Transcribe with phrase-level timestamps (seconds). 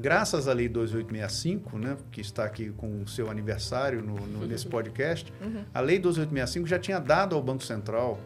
[0.00, 4.66] graças à Lei 2865, né, que está aqui com o seu aniversário no, no, nesse
[4.66, 5.64] podcast, uhum.
[5.72, 8.18] a Lei 2865 já tinha dado ao Banco Central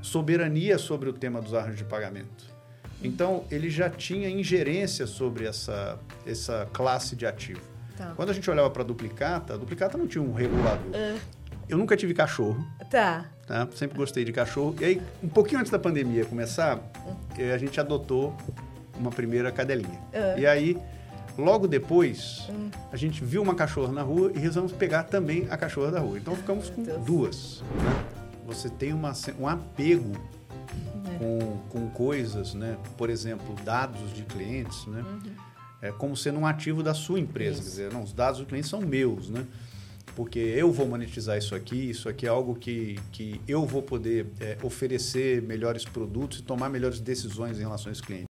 [0.00, 2.58] soberania sobre o tema dos arranjos de pagamento.
[3.02, 7.60] Então, ele já tinha ingerência sobre essa, essa classe de ativo.
[7.96, 8.12] Tá.
[8.16, 10.86] Quando a gente olhava para a duplicata, a duplicata não tinha um regulador.
[10.88, 11.18] Uh.
[11.68, 12.64] Eu nunca tive cachorro.
[12.90, 13.26] Tá.
[13.46, 13.68] tá.
[13.74, 14.74] Sempre gostei de cachorro.
[14.80, 17.54] E aí, um pouquinho antes da pandemia começar, uh.
[17.54, 18.36] a gente adotou
[18.96, 20.00] uma primeira cadelinha.
[20.12, 20.38] Uh.
[20.38, 20.76] E aí,
[21.38, 22.70] logo depois, hum.
[22.92, 26.18] a gente viu uma cachorra na rua e resolvemos pegar também a cachorra da rua.
[26.18, 27.62] Então, ficamos com duas.
[27.62, 28.04] Né?
[28.46, 30.12] Você tem uma, um apego
[31.18, 32.76] com, com coisas, né?
[32.96, 35.02] Por exemplo, dados de clientes, né?
[35.02, 35.32] Uhum.
[35.80, 37.62] É como sendo um ativo da sua empresa.
[37.62, 39.46] Quer dizer, não, os dados do cliente são meus, né?
[40.16, 44.26] Porque eu vou monetizar isso aqui, isso aqui é algo que, que eu vou poder
[44.40, 48.27] é, oferecer melhores produtos e tomar melhores decisões em relação a esse cliente.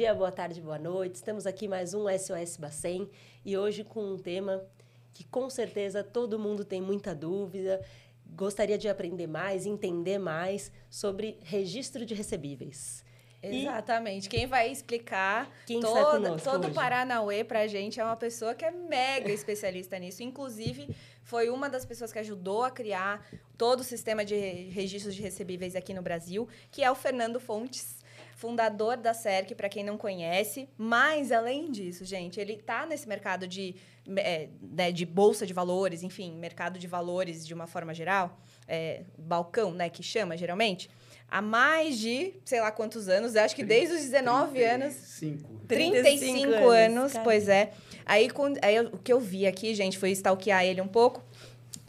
[0.00, 1.16] Dia, boa tarde, boa noite.
[1.16, 3.06] Estamos aqui mais um SOS Bacen
[3.44, 4.64] e hoje com um tema
[5.12, 7.84] que com certeza todo mundo tem muita dúvida,
[8.24, 13.04] gostaria de aprender mais, entender mais sobre registro de recebíveis.
[13.42, 14.24] Exatamente.
[14.24, 18.54] E Quem vai explicar Quem todo, todo o Paranauê para a gente é uma pessoa
[18.54, 20.22] que é mega especialista nisso.
[20.22, 23.22] Inclusive, foi uma das pessoas que ajudou a criar
[23.58, 27.99] todo o sistema de registros de recebíveis aqui no Brasil, que é o Fernando Fontes
[28.40, 30.66] fundador da CERC, para quem não conhece.
[30.78, 33.76] Mas, além disso, gente, ele está nesse mercado de,
[34.16, 39.02] é, né, de bolsa de valores, enfim, mercado de valores de uma forma geral, é,
[39.18, 40.88] balcão, né, que chama geralmente,
[41.28, 44.74] há mais de, sei lá quantos anos, acho que desde os 19 35.
[44.74, 44.94] anos.
[45.20, 45.66] 35.
[45.68, 47.72] 35 anos, anos pois é.
[48.06, 51.22] Aí, com, aí o que eu vi aqui, gente, foi stalkear ele um pouco.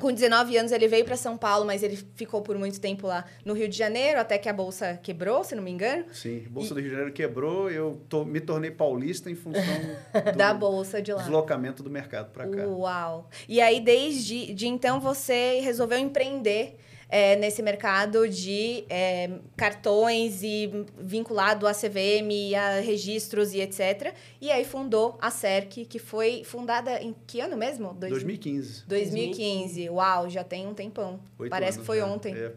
[0.01, 3.23] Com 19 anos ele veio para São Paulo, mas ele ficou por muito tempo lá
[3.45, 6.05] no Rio de Janeiro, até que a bolsa quebrou, se não me engano.
[6.11, 6.73] Sim, a bolsa e...
[6.73, 9.61] do Rio de Janeiro quebrou, eu tô, me tornei paulista em função
[10.35, 11.21] da bolsa de lá.
[11.21, 12.65] Deslocamento do mercado para cá.
[12.65, 13.29] Uau.
[13.47, 16.77] E aí desde de então você resolveu empreender
[17.11, 24.13] é, nesse mercado de é, cartões e vinculado à CVM, a registros e etc.
[24.39, 27.93] E aí fundou a CERC, que foi fundada em que ano mesmo?
[27.93, 28.13] Dois...
[28.13, 28.85] 2015.
[28.87, 29.89] 2015.
[29.89, 31.19] Uau, já tem um tempão.
[31.37, 32.05] Oito Parece que foi já.
[32.05, 32.33] ontem.
[32.33, 32.53] É,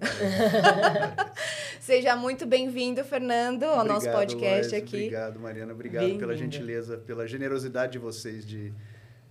[1.80, 4.96] Seja muito bem-vindo, Fernando, ao obrigado, nosso podcast Lois, aqui.
[4.96, 5.72] Obrigado, Mariana.
[5.72, 8.72] Obrigado pela gentileza, pela generosidade de vocês de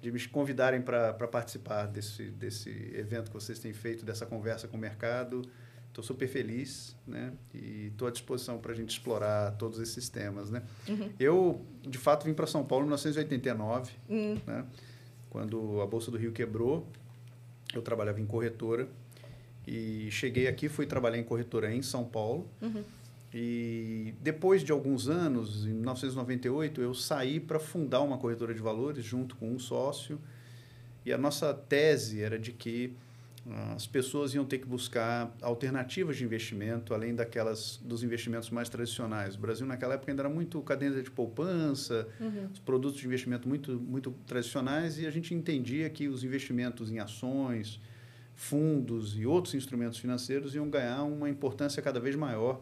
[0.04, 4.76] de me convidarem para participar desse, desse evento que vocês têm feito, dessa conversa com
[4.76, 5.42] o mercado.
[5.88, 7.32] Estou super feliz né?
[7.54, 10.50] e estou à disposição para a gente explorar todos esses temas.
[10.50, 10.62] Né?
[10.90, 11.10] Uhum.
[11.18, 14.42] Eu, de fato, vim para São Paulo em 1989, uhum.
[14.46, 14.66] né?
[15.30, 16.86] quando a Bolsa do Rio quebrou.
[17.74, 18.90] Eu trabalhava em corretora
[19.66, 22.46] e cheguei aqui, fui trabalhar em corretora em São Paulo.
[22.62, 22.84] Uhum.
[23.34, 29.04] E depois de alguns anos, em 1998, eu saí para fundar uma corretora de valores
[29.04, 30.20] junto com um sócio.
[31.04, 32.94] E a nossa tese era de que
[33.46, 38.70] uh, as pessoas iam ter que buscar alternativas de investimento, além daquelas dos investimentos mais
[38.70, 39.36] tradicionais.
[39.36, 42.50] O Brasil naquela época ainda era muito cadência de poupança, uhum.
[42.54, 47.00] os produtos de investimento muito muito tradicionais e a gente entendia que os investimentos em
[47.00, 47.82] ações,
[48.36, 52.62] fundos e outros instrumentos financeiros iam ganhar uma importância cada vez maior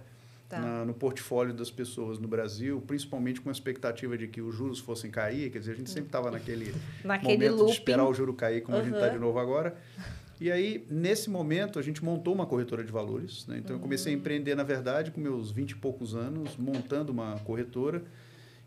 [0.52, 0.60] tá.
[0.60, 4.80] na, no portfólio das pessoas no Brasil, principalmente com a expectativa de que os juros
[4.80, 5.50] fossem cair.
[5.50, 6.74] Quer dizer, a gente sempre estava naquele,
[7.04, 7.66] naquele momento looping.
[7.72, 8.84] de esperar o juro cair, como uhum.
[8.84, 9.76] a gente está de novo agora.
[10.40, 13.46] E aí, nesse momento, a gente montou uma corretora de valores.
[13.48, 13.60] Né?
[13.60, 17.38] Então, eu comecei a empreender, na verdade, com meus 20 e poucos anos, montando uma
[17.40, 18.04] corretora,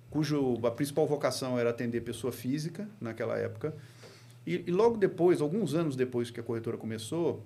[0.08, 3.74] cujo a principal vocação era atender pessoa física naquela época.
[4.46, 7.44] E, e logo depois, alguns anos depois que a corretora começou,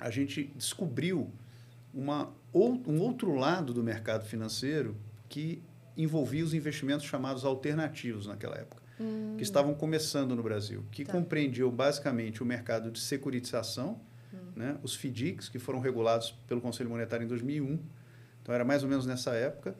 [0.00, 1.30] a gente descobriu
[1.92, 4.96] uma, um outro lado do mercado financeiro
[5.28, 5.62] que
[5.96, 9.34] envolvia os investimentos chamados alternativos naquela época, hum.
[9.36, 11.12] que estavam começando no Brasil, que tá.
[11.12, 14.00] compreendiam basicamente o mercado de securitização,
[14.32, 14.36] hum.
[14.56, 17.78] né, os FDICs, que foram regulados pelo Conselho Monetário em 2001,
[18.42, 19.74] então era mais ou menos nessa época,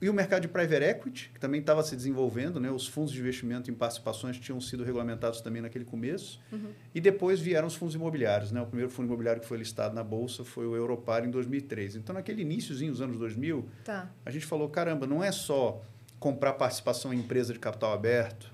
[0.00, 2.70] e o mercado de private equity, que também estava se desenvolvendo, né?
[2.70, 6.40] os fundos de investimento em participações tinham sido regulamentados também naquele começo.
[6.52, 6.70] Uhum.
[6.94, 8.52] E depois vieram os fundos imobiliários.
[8.52, 8.60] Né?
[8.60, 11.96] O primeiro fundo imobiliário que foi listado na Bolsa foi o Europar em 2003.
[11.96, 14.08] Então, naquele iníciozinho, os anos 2000, tá.
[14.24, 15.82] a gente falou, caramba, não é só
[16.20, 18.52] comprar participação em empresa de capital aberto.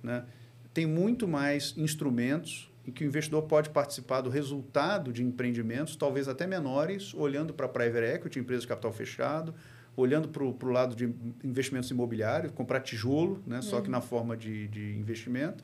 [0.00, 0.24] Né?
[0.72, 6.28] Tem muito mais instrumentos em que o investidor pode participar do resultado de empreendimentos, talvez
[6.28, 9.54] até menores, olhando para private equity, empresas de capital fechado,
[9.96, 11.04] olhando para o lado de
[11.42, 13.62] investimentos imobiliários, comprar tijolo, né?
[13.62, 15.62] só que na forma de, de investimento.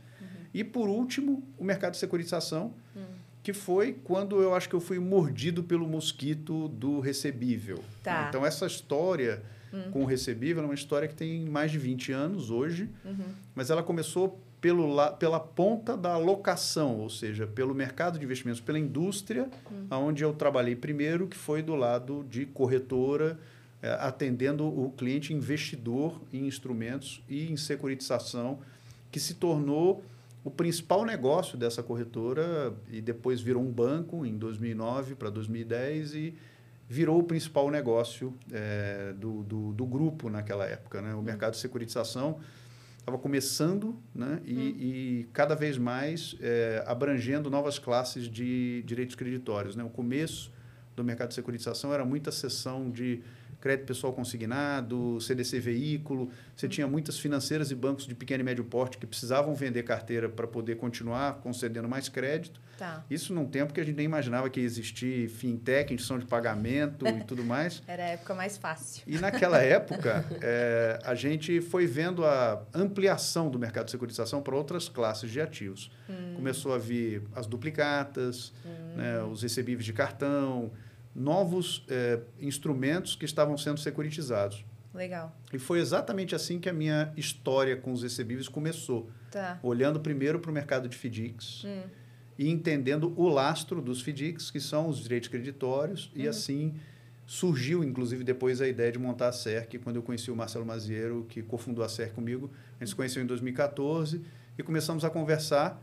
[0.52, 2.74] E, por último, o mercado de securitização,
[3.42, 7.82] que foi quando eu acho que eu fui mordido pelo mosquito do recebível.
[8.02, 8.26] Tá.
[8.28, 9.42] Então, essa história
[9.92, 12.88] com o recebível é uma história que tem mais de 20 anos hoje,
[13.54, 18.60] mas ela começou pelo la, pela ponta da locação, ou seja, pelo mercado de investimentos,
[18.60, 19.48] pela indústria,
[19.90, 23.38] onde eu trabalhei primeiro, que foi do lado de corretora,
[23.98, 28.58] atendendo o cliente investidor em instrumentos e em securitização,
[29.10, 30.04] que se tornou
[30.44, 36.34] o principal negócio dessa corretora e depois virou um banco em 2009 para 2010 e
[36.88, 41.00] virou o principal negócio eh, do, do, do grupo naquela época.
[41.00, 41.14] Né?
[41.14, 42.40] O mercado de securitização
[42.98, 44.40] estava começando né?
[44.44, 49.76] e, e cada vez mais eh, abrangendo novas classes de direitos creditórios.
[49.76, 49.84] Né?
[49.84, 50.50] O começo
[50.96, 53.22] do mercado de securitização era muita sessão de
[53.60, 56.30] crédito pessoal consignado, CDC veículo.
[56.56, 60.28] Você tinha muitas financeiras e bancos de pequeno e médio porte que precisavam vender carteira
[60.28, 62.60] para poder continuar concedendo mais crédito.
[62.78, 63.04] Tá.
[63.10, 67.06] Isso num tempo que a gente nem imaginava que ia existir fintech, instituição de pagamento
[67.06, 67.82] e tudo mais.
[67.86, 69.02] Era a época mais fácil.
[69.06, 74.56] E naquela época, eh, a gente foi vendo a ampliação do mercado de securitização para
[74.56, 75.90] outras classes de ativos.
[76.34, 78.52] Começou a vir as duplicatas,
[78.96, 80.72] né, os recebíveis de cartão,
[81.14, 84.64] novos eh, instrumentos que estavam sendo securitizados.
[84.94, 85.36] Legal.
[85.52, 89.08] E foi exatamente assim que a minha história com os recebíveis começou.
[89.30, 89.58] Tá.
[89.62, 91.64] Olhando primeiro para o mercado de FDICs
[92.40, 96.74] e entendendo o lastro dos FDICs, que são os direitos creditórios, e assim
[97.26, 101.26] surgiu, inclusive, depois a ideia de montar a CERC, quando eu conheci o Marcelo Maziero,
[101.28, 102.50] que cofundou a CERC comigo.
[102.76, 104.22] A gente se conheceu em 2014
[104.58, 105.80] e começamos a conversar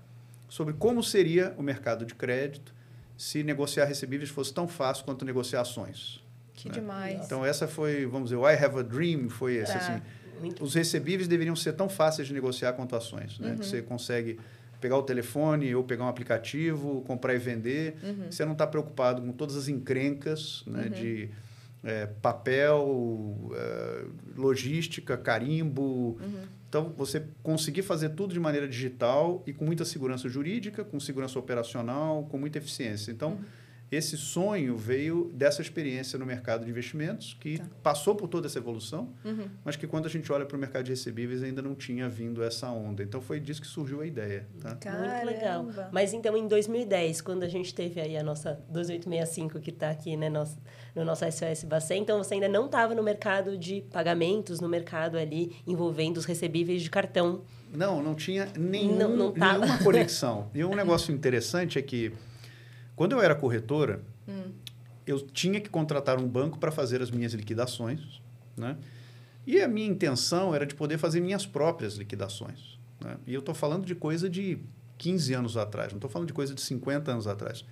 [0.50, 2.74] sobre como seria o mercado de crédito
[3.18, 6.24] se negociar recebíveis fosse tão fácil quanto negociar ações.
[6.54, 6.76] Que né?
[6.76, 7.26] demais.
[7.26, 9.80] Então, essa foi, vamos dizer, o I Have a Dream foi esse, Tá.
[9.80, 10.02] assim.
[10.40, 13.56] Muito Os recebíveis deveriam ser tão fáceis de negociar quanto ações, né?
[13.60, 14.40] Que você consegue
[14.80, 17.98] pegar o telefone ou pegar um aplicativo, comprar e vender.
[18.30, 20.90] Você não está preocupado com todas as encrencas né?
[20.90, 21.30] de
[21.84, 26.18] eh, papel, eh, logística, carimbo.
[26.68, 31.40] Então, você conseguir fazer tudo de maneira digital e com muita segurança jurídica, com segurança
[31.40, 33.12] operacional, com muita eficiência.
[33.12, 33.40] Então,
[33.90, 39.14] esse sonho veio dessa experiência no mercado de investimentos, que passou por toda essa evolução,
[39.64, 42.44] mas que quando a gente olha para o mercado de recebíveis ainda não tinha vindo
[42.44, 43.02] essa onda.
[43.02, 44.46] Então, foi disso que surgiu a ideia.
[44.60, 44.72] Tá?
[44.92, 45.66] Muito legal.
[45.92, 50.18] Mas então, em 2010, quando a gente teve aí a nossa 2865, que está aqui
[50.18, 50.58] né, nosso,
[50.96, 55.18] no nosso SOS Bacen, então você ainda não estava no mercado de pagamentos, no mercado
[55.18, 57.44] ali envolvendo os recebíveis de cartão.
[57.74, 59.60] Não, não tinha nenhum, Não- não tava.
[59.60, 60.50] nenhuma conexão.
[60.54, 62.12] E um negócio interessante é que,
[62.98, 64.02] quando eu era corretora,
[65.06, 68.22] eu tinha que contratar um banco para fazer as minhas liquidações,
[68.58, 68.76] né?
[69.46, 72.78] E a minha intenção era de poder fazer minhas próprias liquidações.
[73.02, 73.16] Né?
[73.26, 74.60] E eu estou falando de coisa de
[74.98, 77.64] 15 anos atrás, não estou falando de coisa de 50 anos atrás.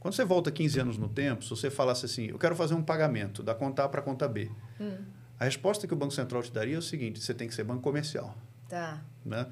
[0.00, 2.82] Quando você volta 15 anos no tempo, se você falasse assim, eu quero fazer um
[2.82, 4.50] pagamento da conta A para a conta B,
[5.38, 7.64] a resposta que o Banco Central te daria é o seguinte, você tem que ser
[7.64, 8.34] banco comercial
[8.68, 9.02] Tá.
[9.24, 9.46] né?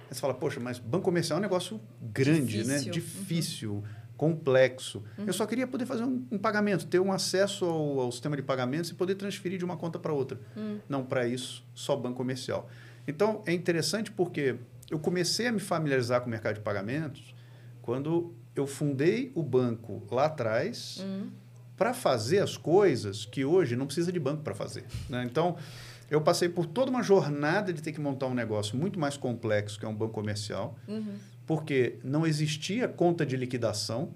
[0.00, 2.80] Aí você fala, poxa, mas banco comercial é um negócio grande, né?
[2.80, 3.72] Difícil.
[3.74, 3.82] Uhum.
[4.22, 5.02] Complexo.
[5.26, 8.42] Eu só queria poder fazer um, um pagamento, ter um acesso ao, ao sistema de
[8.42, 10.38] pagamentos e poder transferir de uma conta para outra.
[10.56, 10.78] Hum.
[10.88, 12.70] Não, para isso, só banco comercial.
[13.08, 14.54] Então, é interessante porque
[14.88, 17.34] eu comecei a me familiarizar com o mercado de pagamentos
[17.82, 21.26] quando eu fundei o banco lá atrás Hum.
[21.76, 24.84] para fazer as coisas que hoje não precisa de banco para fazer.
[25.10, 25.24] né?
[25.28, 25.56] Então,
[26.08, 29.80] eu passei por toda uma jornada de ter que montar um negócio muito mais complexo,
[29.80, 31.14] que é um banco comercial, Uhum.
[31.52, 34.08] Porque não existia conta de liquidação,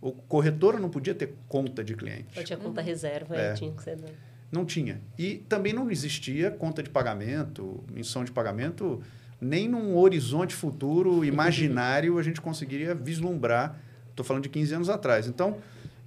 [0.00, 2.28] o corretora não podia ter conta de cliente.
[2.32, 3.48] Só tinha conta reserva, É.
[3.48, 3.54] é.
[3.54, 3.98] tinha que ser...
[4.52, 5.00] Não tinha.
[5.18, 9.02] E também não existia conta de pagamento, missão de pagamento,
[9.40, 13.76] nem num horizonte futuro imaginário a gente conseguiria vislumbrar.
[14.10, 15.26] Estou falando de 15 anos atrás.
[15.26, 15.58] Então,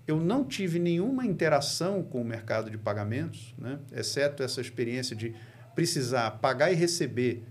[0.08, 3.78] eu não tive nenhuma interação com o mercado de pagamentos, né?
[3.92, 5.36] exceto essa experiência de
[5.76, 7.44] precisar pagar e receber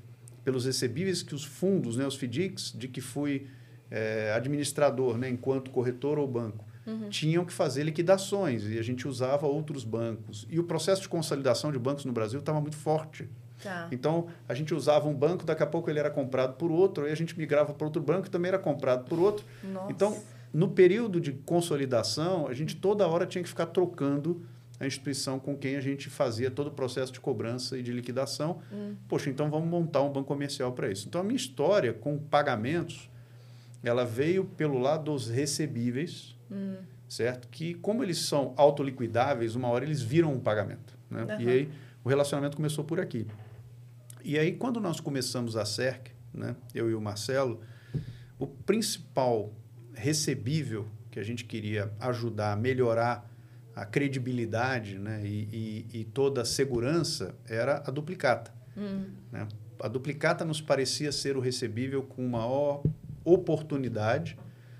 [0.50, 3.46] pelos recebíveis que os fundos, né, os FDICs, de que fui
[3.88, 6.64] eh, administrador, né, enquanto corretor ou banco,
[7.08, 10.44] tinham que fazer liquidações e a gente usava outros bancos.
[10.50, 13.28] E o processo de consolidação de bancos no Brasil estava muito forte.
[13.62, 13.86] Tá.
[13.92, 17.12] Então, a gente usava um banco, daqui a pouco ele era comprado por outro, aí
[17.12, 19.46] a gente migrava para outro banco que também era comprado por outro.
[19.62, 19.92] Nossa.
[19.92, 20.18] Então,
[20.52, 24.42] no período de consolidação, a gente toda hora tinha que ficar trocando
[24.80, 28.62] a instituição com quem a gente fazia todo o processo de cobrança e de liquidação.
[29.06, 31.06] Poxa, então vamos montar um banco comercial para isso.
[31.06, 33.10] Então, a minha história com pagamentos,
[33.82, 36.34] ela veio pelo lado dos recebíveis,
[37.06, 37.46] certo?
[37.48, 40.98] Que, como eles são autoliquidáveis, uma hora eles viram um pagamento.
[41.10, 41.26] Né?
[41.28, 41.42] Aham.
[41.42, 41.70] E aí,
[42.02, 43.26] o relacionamento começou por aqui.
[44.24, 47.60] E aí, quando nós começamos a CERC, né, eu e o Marcelo,
[48.38, 49.52] o principal
[49.92, 53.29] recebível que a gente queria ajudar a melhorar
[53.80, 58.52] a credibilidade né, e, e, e toda a segurança era a duplicata.
[58.76, 59.06] Hum.
[59.32, 59.48] Né?
[59.80, 62.82] A duplicata nos parecia ser o recebível com maior
[63.24, 64.36] oportunidade,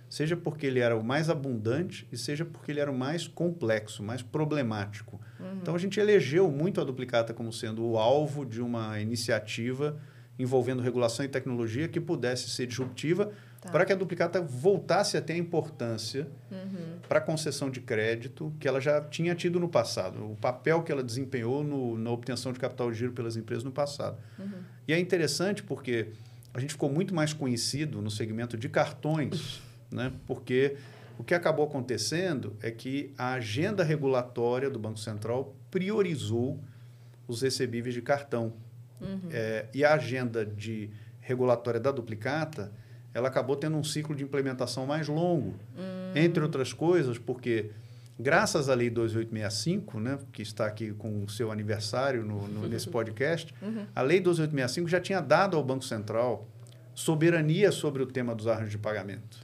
[0.06, 4.02] seja porque ele era o mais abundante e seja porque ele era o mais complexo,
[4.02, 5.18] mais problemático.
[5.38, 5.60] Uhum.
[5.62, 9.98] Então a gente elegeu muito a duplicata como sendo o alvo de uma iniciativa
[10.38, 13.70] envolvendo regulação e tecnologia que pudesse ser disruptiva tá.
[13.70, 16.98] para que a duplicata voltasse a ter a importância uhum.
[17.08, 20.90] para a concessão de crédito que ela já tinha tido no passado, o papel que
[20.90, 24.18] ela desempenhou no, na obtenção de capital de giro pelas empresas no passado.
[24.38, 24.62] Uhum.
[24.88, 26.08] E é interessante porque
[26.52, 30.12] a gente ficou muito mais conhecido no segmento de cartões, né?
[30.26, 30.76] porque
[31.18, 36.58] o que acabou acontecendo é que a agenda regulatória do Banco Central priorizou
[37.28, 38.54] os recebíveis de cartão.
[39.00, 39.28] Uhum.
[39.30, 40.90] É, e a agenda de
[41.20, 42.72] regulatória da duplicata,
[43.12, 45.54] ela acabou tendo um ciclo de implementação mais longo.
[45.76, 46.12] Uhum.
[46.14, 47.70] Entre outras coisas, porque
[48.18, 52.88] graças à Lei 2865, né, que está aqui com o seu aniversário no, no nesse
[52.88, 53.86] podcast, uhum.
[53.94, 56.46] a Lei 2865 já tinha dado ao Banco Central
[56.94, 59.38] soberania sobre o tema dos arranjos de pagamento.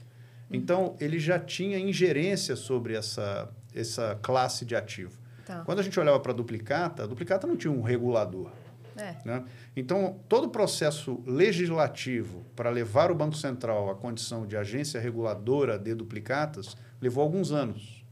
[0.50, 0.56] Uhum.
[0.56, 5.18] Então, ele já tinha ingerência sobre essa, essa classe de ativo.
[5.44, 5.62] Tá.
[5.64, 8.50] Quando a gente olhava para a duplicata, a duplicata não tinha um regulador.
[8.96, 9.16] É.
[9.24, 9.44] Né?
[9.76, 15.78] Então, todo o processo legislativo para levar o Banco Central à condição de agência reguladora
[15.78, 18.04] de duplicatas levou alguns anos.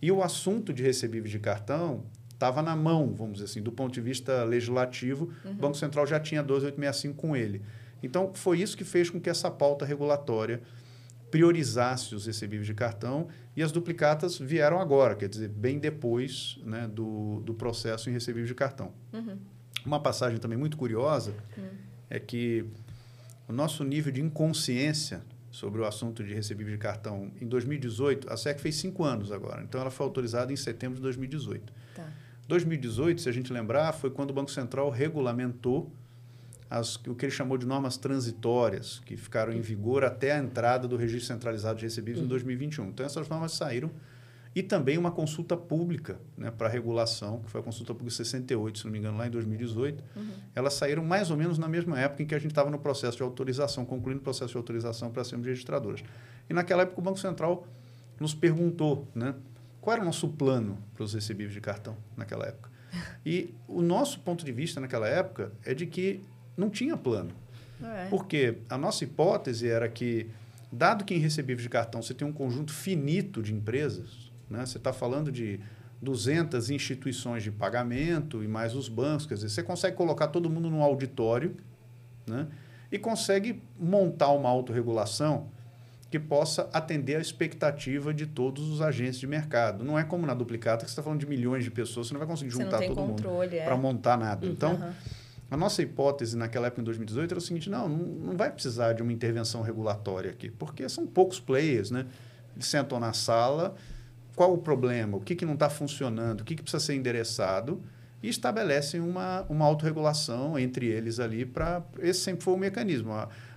[0.00, 3.92] E o assunto de recebíveis de cartão estava na mão, vamos dizer assim, do ponto
[3.92, 5.52] de vista legislativo, uhum.
[5.52, 7.62] o Banco Central já tinha 12865 com ele.
[8.02, 10.60] Então, foi isso que fez com que essa pauta regulatória
[11.30, 16.86] priorizasse os recebíveis de cartão e as duplicatas vieram agora, quer dizer, bem depois né,
[16.86, 18.92] do, do processo em recebíveis de cartão.
[19.12, 19.38] Uhum.
[19.86, 21.68] Uma passagem também muito curiosa uhum.
[22.10, 22.64] é que
[23.48, 28.36] o nosso nível de inconsciência sobre o assunto de recebíveis de cartão em 2018, a
[28.36, 31.72] SEC fez cinco anos agora, então ela foi autorizada em setembro de 2018.
[31.94, 32.06] Tá.
[32.46, 35.90] 2018, se a gente lembrar, foi quando o Banco Central regulamentou
[36.68, 40.86] as, o que ele chamou de normas transitórias, que ficaram em vigor até a entrada
[40.86, 42.84] do Registro Centralizado de Recebíveis em 2021.
[42.84, 42.90] Uhum.
[42.90, 43.90] Então, essas normas saíram.
[44.56, 48.84] E também uma consulta pública né, para regulação, que foi a consulta pública 68, se
[48.86, 50.02] não me engano, lá em 2018.
[50.16, 50.30] Uhum.
[50.54, 53.18] Elas saíram mais ou menos na mesma época em que a gente estava no processo
[53.18, 56.02] de autorização, concluindo o processo de autorização para sermos registradoras.
[56.48, 57.66] E naquela época o Banco Central
[58.18, 59.34] nos perguntou né,
[59.78, 62.70] qual era o nosso plano para os recebíveis de cartão naquela época.
[63.26, 66.22] E o nosso ponto de vista naquela época é de que
[66.56, 67.30] não tinha plano.
[67.82, 68.06] É.
[68.08, 70.30] Porque a nossa hipótese era que,
[70.72, 74.64] dado que em recebíveis de cartão você tem um conjunto finito de empresas, né?
[74.64, 75.60] você está falando de
[76.00, 80.70] 200 instituições de pagamento e mais os bancos, quer dizer, você consegue colocar todo mundo
[80.70, 81.56] num auditório
[82.26, 82.46] né?
[82.90, 85.48] e consegue montar uma autorregulação
[86.10, 89.84] que possa atender a expectativa de todos os agentes de mercado.
[89.84, 92.20] Não é como na duplicata, que você está falando de milhões de pessoas, você não
[92.20, 93.64] vai conseguir juntar todo controle, mundo é.
[93.64, 94.46] para montar nada.
[94.46, 94.92] Então, uhum.
[95.48, 99.02] A nossa hipótese naquela época, em 2018, era o seguinte: não, não vai precisar de
[99.02, 102.06] uma intervenção regulatória aqui, porque são poucos players, né?
[102.54, 103.76] Eles sentam na sala,
[104.36, 107.82] qual o problema, o que, que não está funcionando, o que, que precisa ser endereçado,
[108.22, 111.82] e estabelecem uma, uma autorregulação entre eles ali para.
[111.98, 113.12] Esse sempre foi o mecanismo.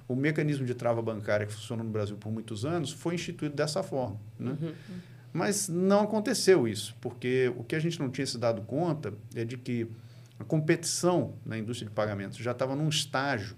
[0.07, 3.83] O mecanismo de trava bancária que funcionou no Brasil por muitos anos foi instituído dessa
[3.83, 4.19] forma.
[4.39, 4.57] Né?
[4.59, 4.73] Uhum.
[5.31, 9.43] Mas não aconteceu isso, porque o que a gente não tinha se dado conta é
[9.43, 9.87] de que
[10.39, 13.55] a competição na indústria de pagamentos já estava num estágio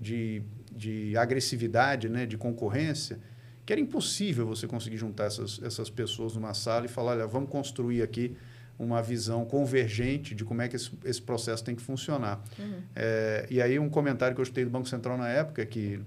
[0.00, 0.42] de,
[0.72, 3.18] de agressividade, né, de concorrência,
[3.64, 7.50] que era impossível você conseguir juntar essas, essas pessoas numa sala e falar, olha, vamos
[7.50, 8.36] construir aqui
[8.78, 12.42] uma visão convergente de como é que esse, esse processo tem que funcionar.
[12.58, 12.82] Uhum.
[12.94, 16.00] É, e aí um comentário que eu escutei do Banco Central na época é que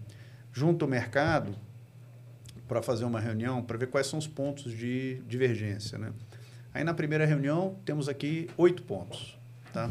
[0.51, 1.55] junta o mercado
[2.67, 5.97] para fazer uma reunião para ver quais são os pontos de divergência.
[5.97, 6.11] Né?
[6.73, 9.37] Aí na primeira reunião temos aqui oito pontos.
[9.71, 9.89] Tá?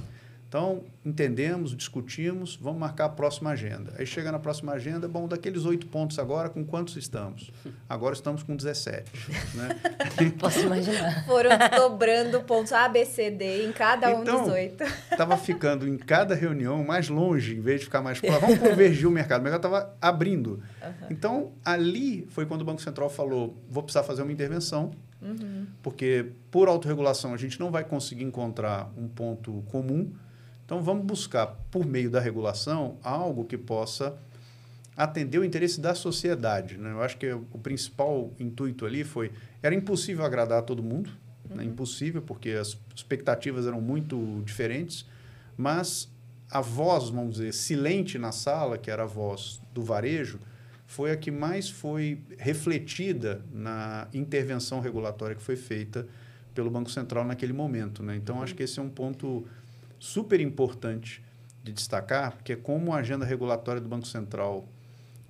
[0.48, 3.92] Então, entendemos, discutimos, vamos marcar a próxima agenda.
[3.98, 7.50] Aí chega na próxima agenda, bom, daqueles oito pontos agora, com quantos estamos?
[7.88, 9.10] Agora estamos com 17.
[9.54, 9.68] Né?
[10.38, 11.26] Posso imaginar.
[11.26, 14.84] Foram dobrando pontos A, B, C, D em cada um então, dos oito.
[15.10, 18.40] Estava ficando em cada reunião mais longe, em vez de ficar mais próximo.
[18.46, 19.40] Vamos convergir o mercado.
[19.40, 20.62] O mercado estava abrindo.
[20.82, 21.06] Uhum.
[21.10, 25.66] Então, ali foi quando o Banco Central falou, vou precisar fazer uma intervenção Uhum.
[25.82, 30.12] Porque, por autorregulação, a gente não vai conseguir encontrar um ponto comum.
[30.66, 34.18] Então, vamos buscar, por meio da regulação, algo que possa
[34.96, 36.76] atender o interesse da sociedade.
[36.76, 36.90] Né?
[36.90, 39.30] Eu acho que o principal intuito ali foi...
[39.62, 41.10] Era impossível agradar a todo mundo.
[41.48, 41.64] né?
[41.64, 45.06] impossível, porque as expectativas eram muito diferentes,
[45.56, 46.10] mas
[46.50, 50.40] a voz, vamos dizer, silente na sala, que era a voz do varejo,
[50.84, 56.06] foi a que mais foi refletida na intervenção regulatória que foi feita
[56.54, 58.02] pelo Banco Central naquele momento.
[58.02, 58.16] Né?
[58.16, 59.46] Então, acho que esse é um ponto
[59.98, 61.22] super importante
[61.62, 64.68] de destacar, porque é como a agenda regulatória do Banco Central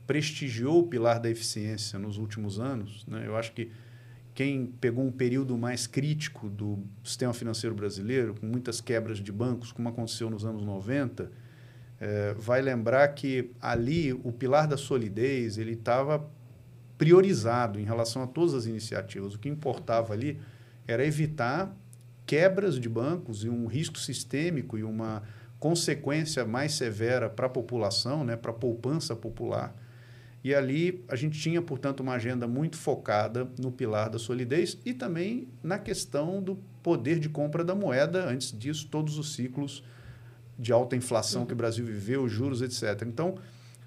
[0.07, 3.05] prestigiou o pilar da eficiência nos últimos anos.
[3.07, 3.25] Né?
[3.27, 3.71] Eu acho que
[4.35, 9.73] quem pegou um período mais crítico do sistema financeiro brasileiro, com muitas quebras de bancos,
[9.73, 11.33] como aconteceu nos anos 90,
[11.99, 16.29] é, vai lembrar que ali o pilar da solidez ele estava
[16.99, 19.35] priorizado em relação a todas as iniciativas.
[19.35, 20.39] O que importava ali
[20.87, 21.75] era evitar
[22.27, 25.23] quebras de bancos e um risco sistêmico e uma
[25.59, 29.75] consequência mais severa para a população, né, para a poupança popular.
[30.45, 34.93] E ali a gente tinha, portanto, uma agenda muito focada no pilar da solidez e
[34.93, 38.29] também na questão do poder de compra da moeda.
[38.29, 39.83] Antes disso, todos os ciclos
[40.59, 41.47] de alta inflação uhum.
[41.49, 43.03] que o Brasil viveu, juros, etc.
[43.07, 43.37] Então,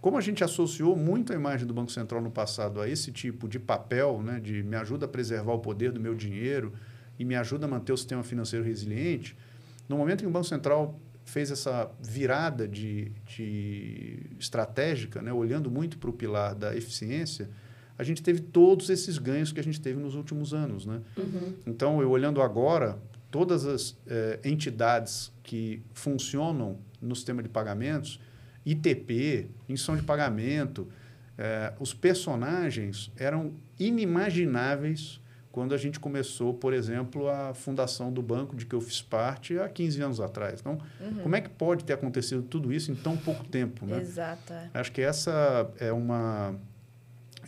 [0.01, 3.47] como a gente associou muito a imagem do Banco Central no passado a esse tipo
[3.47, 6.73] de papel, né, de me ajuda a preservar o poder do meu dinheiro
[7.19, 9.35] e me ajuda a manter o sistema financeiro resiliente,
[9.87, 15.69] no momento em que o Banco Central fez essa virada de, de estratégica, né, olhando
[15.69, 17.49] muito para o pilar da eficiência,
[17.97, 20.85] a gente teve todos esses ganhos que a gente teve nos últimos anos.
[20.85, 21.01] Né?
[21.17, 21.53] Uhum.
[21.67, 22.97] Então, eu olhando agora,
[23.29, 28.19] todas as eh, entidades que funcionam no sistema de pagamentos,
[28.65, 30.87] ITP, instrução de pagamento,
[31.37, 35.18] eh, os personagens eram inimagináveis
[35.51, 39.57] quando a gente começou, por exemplo, a fundação do banco de que eu fiz parte
[39.57, 40.59] há 15 anos atrás.
[40.59, 41.23] Então, uhum.
[41.23, 43.85] como é que pode ter acontecido tudo isso em tão pouco tempo?
[43.85, 43.99] Né?
[43.99, 44.53] Exato.
[44.53, 44.69] É.
[44.73, 46.55] Acho que essa é uma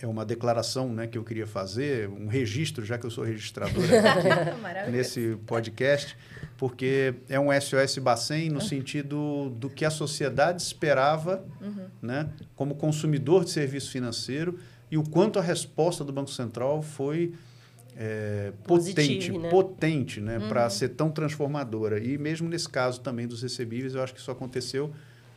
[0.01, 3.83] é uma declaração né, que eu queria fazer, um registro, já que eu sou registrador
[3.85, 6.17] aqui nesse podcast,
[6.57, 11.85] porque é um SOS Bacen no sentido do que a sociedade esperava uhum.
[12.01, 14.57] né, como consumidor de serviço financeiro
[14.89, 17.33] e o quanto a resposta do Banco Central foi
[18.03, 19.49] é, potente, né?
[19.49, 20.49] potente né, uhum.
[20.49, 22.03] para ser tão transformadora.
[22.03, 24.91] E mesmo nesse caso também dos recebíveis, eu acho que isso aconteceu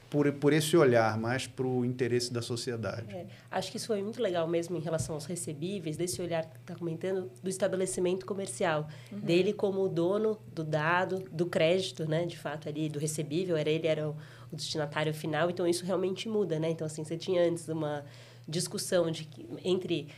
[0.09, 3.15] por, por esse olhar mais para o interesse da sociedade.
[3.15, 6.57] É, acho que isso foi muito legal mesmo em relação aos recebíveis, desse olhar que
[6.57, 9.21] está comentando, do estabelecimento comercial, uhum.
[9.21, 13.87] dele como dono do dado, do crédito, né, de fato, ali, do recebível, era ele
[13.87, 14.17] era o,
[14.51, 16.71] o destinatário final, então isso realmente muda, né?
[16.71, 18.05] Então, assim, você tinha antes uma
[18.49, 19.29] discussão de,
[19.65, 20.09] entre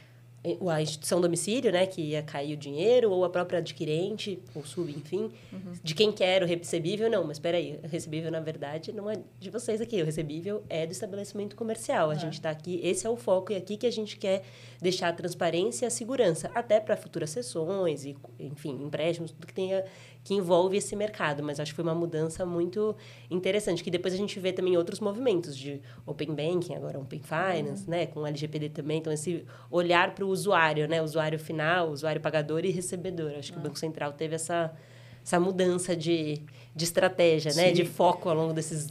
[0.71, 4.91] a instituição domicílio, né, que ia cair o dinheiro, ou a própria adquirente, ou sub,
[4.91, 5.73] enfim, uhum.
[5.83, 9.17] de quem quer o recebível, não, mas espera aí, o recebível, na verdade, não é
[9.39, 12.19] de vocês aqui, o recebível é do estabelecimento comercial, a é.
[12.19, 14.43] gente está aqui, esse é o foco, e aqui que a gente quer
[14.81, 19.55] deixar a transparência e a segurança, até para futuras sessões, e, enfim, empréstimos, tudo que
[19.55, 19.85] tenha
[20.27, 22.97] que envolve esse mercado, mas acho que foi uma mudança muito
[23.31, 27.85] interessante, que depois a gente vê também outros movimentos de Open Banking, agora Open Finance,
[27.85, 27.91] uhum.
[27.91, 32.65] né, com LGPD também, então esse olhar para o usuário, né, usuário final, usuário pagador
[32.65, 33.33] e recebedor.
[33.39, 33.65] Acho que uhum.
[33.65, 34.73] o Banco Central teve essa,
[35.25, 36.43] essa mudança de,
[36.75, 38.89] de estratégia, né, de foco ao longo desses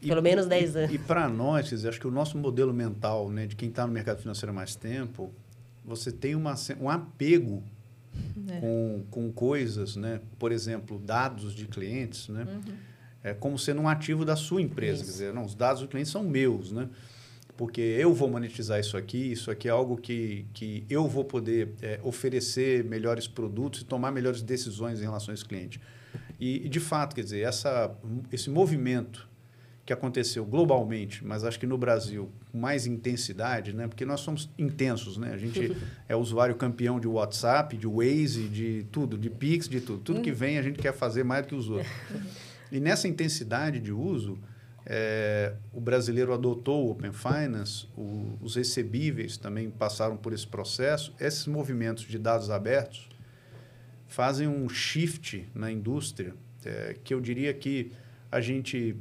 [0.00, 0.90] e, pelo menos 10 anos.
[0.90, 3.86] E, e para nós, dizer, acho que o nosso modelo mental, né, de quem está
[3.86, 5.32] no mercado financeiro há mais tempo,
[5.84, 7.62] você tem uma, um apego
[8.48, 8.60] é.
[8.60, 10.20] com, com coisas, né?
[10.38, 12.44] por exemplo, dados de clientes, né?
[12.44, 12.74] Uhum.
[13.22, 15.02] é como sendo um ativo da sua empresa.
[15.02, 15.04] Isso.
[15.04, 16.88] Quer dizer, não, os dados do cliente são meus, né?
[17.56, 21.72] Porque eu vou monetizar isso aqui, isso aqui é algo que, que eu vou poder
[21.80, 25.80] é, oferecer melhores produtos e tomar melhores decisões em relação a esse cliente.
[26.40, 27.94] E, e de fato, quer dizer, essa,
[28.32, 29.28] esse movimento
[29.84, 33.86] que aconteceu globalmente, mas acho que no Brasil com mais intensidade, né?
[33.86, 35.32] Porque nós somos intensos, né?
[35.34, 35.76] A gente
[36.08, 39.98] é usuário campeão de WhatsApp, de Waze, de tudo, de Pix, de tudo.
[39.98, 40.36] Tudo que uhum.
[40.36, 41.92] vem a gente quer fazer mais do que os outros.
[42.72, 44.36] E nessa intensidade de uso,
[44.86, 51.14] é, o brasileiro adotou o Open Finance, o, os recebíveis também passaram por esse processo.
[51.18, 53.08] Esses movimentos de dados abertos
[54.06, 57.92] fazem um shift na indústria é, que eu diria que
[58.30, 58.96] a gente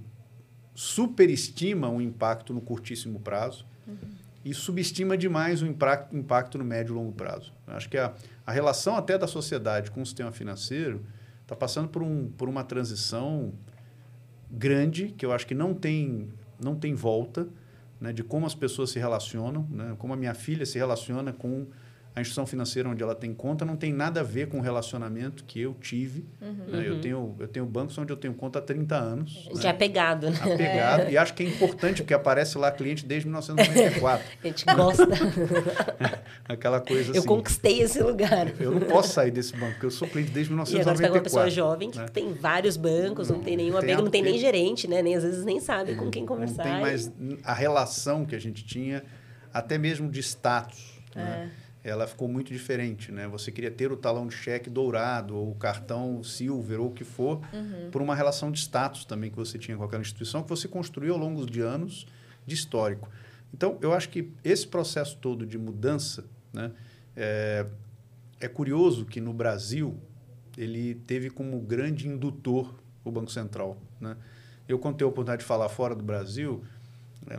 [0.73, 3.95] superestima o impacto no curtíssimo prazo uhum.
[4.43, 7.53] e subestima demais o impacto, impacto no médio e longo prazo.
[7.67, 8.13] acho que a,
[8.45, 11.05] a relação até da sociedade com o sistema financeiro
[11.41, 13.53] está passando por, um, por uma transição
[14.53, 16.29] grande, que eu acho que não tem,
[16.63, 17.47] não tem volta,
[17.99, 21.65] né, de como as pessoas se relacionam, né, como a minha filha se relaciona com
[22.15, 25.43] a instituição financeira onde ela tem conta não tem nada a ver com o relacionamento
[25.45, 26.23] que eu tive.
[26.39, 26.65] Uhum.
[26.67, 26.83] Né?
[26.87, 29.31] Eu, tenho, eu tenho bancos onde eu tenho conta há 30 anos.
[29.31, 29.65] Gente né?
[29.65, 30.37] é apegado, né?
[30.39, 31.01] Apegado.
[31.01, 31.11] É.
[31.11, 34.25] E acho que é importante, porque aparece lá cliente desde 1994.
[34.43, 35.07] a gente gosta.
[36.47, 37.19] Aquela coisa assim.
[37.19, 38.53] Eu conquistei esse lugar.
[38.61, 40.77] Eu não posso sair desse banco, porque eu sou cliente desde 1994.
[40.77, 42.05] E agora você pega uma pessoa jovem que né?
[42.09, 45.01] tem vários bancos, não, não tem nenhum apego, não tem nem gerente, né?
[45.01, 46.63] Nem, às vezes nem sabe com quem conversar.
[46.63, 47.11] Não tem mais
[47.43, 49.03] a relação que a gente tinha,
[49.51, 51.01] até mesmo de status.
[51.15, 51.19] É.
[51.19, 51.51] Né?
[51.83, 53.27] Ela ficou muito diferente, né?
[53.27, 57.03] Você queria ter o talão de cheque dourado ou o cartão silver ou o que
[57.03, 57.89] for, uhum.
[57.91, 61.13] por uma relação de status também que você tinha com aquela instituição que você construiu
[61.13, 62.07] ao longo de anos
[62.45, 63.09] de histórico.
[63.53, 66.71] Então, eu acho que esse processo todo de mudança, né?
[67.15, 67.65] É,
[68.39, 69.97] é curioso que no Brasil
[70.57, 74.15] ele teve como grande indutor o Banco Central, né?
[74.67, 76.63] Eu, quando tenho a oportunidade de falar fora do Brasil,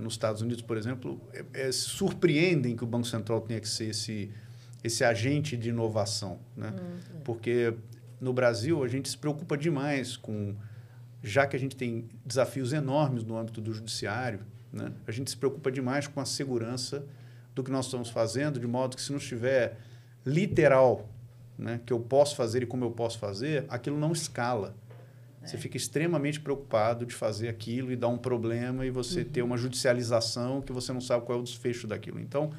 [0.00, 3.90] nos Estados Unidos, por exemplo, é, é, surpreendem que o Banco Central tenha que ser
[3.90, 4.30] esse,
[4.82, 6.38] esse agente de inovação.
[6.56, 6.70] Né?
[6.70, 7.20] Uhum.
[7.24, 7.74] Porque
[8.20, 10.54] no Brasil a gente se preocupa demais com.
[11.22, 14.92] Já que a gente tem desafios enormes no âmbito do judiciário, né?
[15.06, 17.06] a gente se preocupa demais com a segurança
[17.54, 19.78] do que nós estamos fazendo, de modo que se não estiver
[20.26, 21.08] literal,
[21.56, 24.74] né, que eu posso fazer e como eu posso fazer, aquilo não escala.
[25.44, 29.28] Você fica extremamente preocupado de fazer aquilo e dar um problema e você uhum.
[29.28, 32.18] ter uma judicialização que você não sabe qual é o desfecho daquilo.
[32.18, 32.50] Então,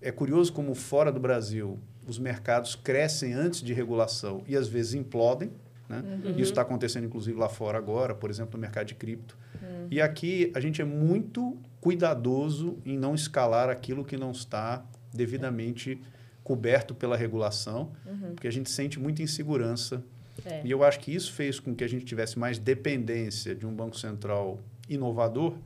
[0.00, 4.94] é curioso como fora do Brasil os mercados crescem antes de regulação e às vezes
[4.94, 5.50] implodem.
[5.88, 6.02] Né?
[6.24, 6.30] Uhum.
[6.32, 9.36] Isso está acontecendo, inclusive, lá fora agora, por exemplo, no mercado de cripto.
[9.60, 9.88] Uhum.
[9.90, 16.00] E aqui a gente é muito cuidadoso em não escalar aquilo que não está devidamente
[16.42, 18.34] coberto pela regulação, uhum.
[18.34, 20.02] porque a gente sente muita insegurança
[20.44, 20.62] é.
[20.64, 23.74] E eu acho que isso fez com que a gente tivesse mais dependência de um
[23.74, 25.56] Banco Central inovador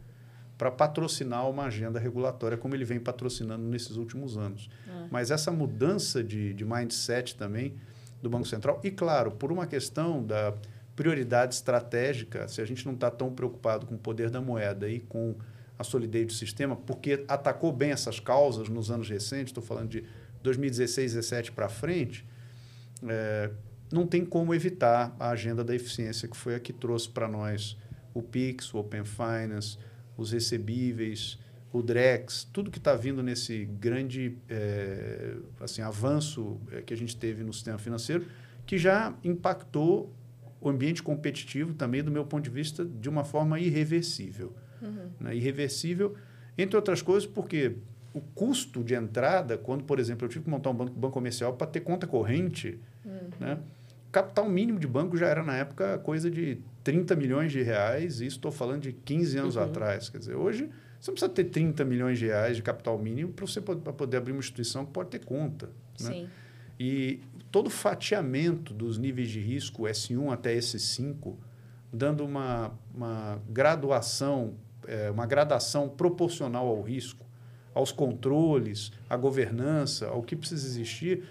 [0.56, 4.68] para patrocinar uma agenda regulatória, como ele vem patrocinando nesses últimos anos.
[4.86, 5.06] É.
[5.10, 7.74] Mas essa mudança de, de mindset também
[8.20, 10.52] do Banco Central, e claro, por uma questão da
[10.96, 14.98] prioridade estratégica, se a gente não está tão preocupado com o poder da moeda e
[14.98, 15.36] com
[15.78, 20.04] a solidez do sistema, porque atacou bem essas causas nos anos recentes, estou falando de
[20.42, 22.26] 2016, 2017 para frente,
[23.08, 23.50] é,
[23.92, 27.76] não tem como evitar a agenda da eficiência, que foi a que trouxe para nós
[28.14, 29.78] o Pix, o Open Finance,
[30.16, 31.38] os recebíveis,
[31.72, 37.16] o Drex, tudo que está vindo nesse grande é, assim, avanço é, que a gente
[37.16, 38.26] teve no sistema financeiro,
[38.66, 40.12] que já impactou
[40.60, 44.52] o ambiente competitivo também, do meu ponto de vista, de uma forma irreversível.
[44.82, 45.10] Uhum.
[45.20, 45.36] Né?
[45.36, 46.14] Irreversível,
[46.56, 47.76] entre outras coisas, porque
[48.12, 51.52] o custo de entrada, quando, por exemplo, eu tive que montar um banco, banco comercial
[51.52, 53.30] para ter conta corrente, uhum.
[53.38, 53.58] né?
[54.10, 58.26] Capital mínimo de banco já era, na época, coisa de 30 milhões de reais, e
[58.26, 59.62] isso estou falando de 15 anos uhum.
[59.62, 60.08] atrás.
[60.08, 63.46] Quer dizer, hoje você não precisa ter 30 milhões de reais de capital mínimo para
[63.46, 65.66] você poder, poder abrir uma instituição que pode ter conta.
[66.00, 66.12] Né?
[66.12, 66.28] Sim.
[66.78, 71.36] E todo o fatiamento dos níveis de risco, S1 até S5,
[71.92, 74.54] dando uma, uma graduação,
[74.86, 77.26] é, uma gradação proporcional ao risco,
[77.74, 81.24] aos controles, à governança, ao que precisa existir,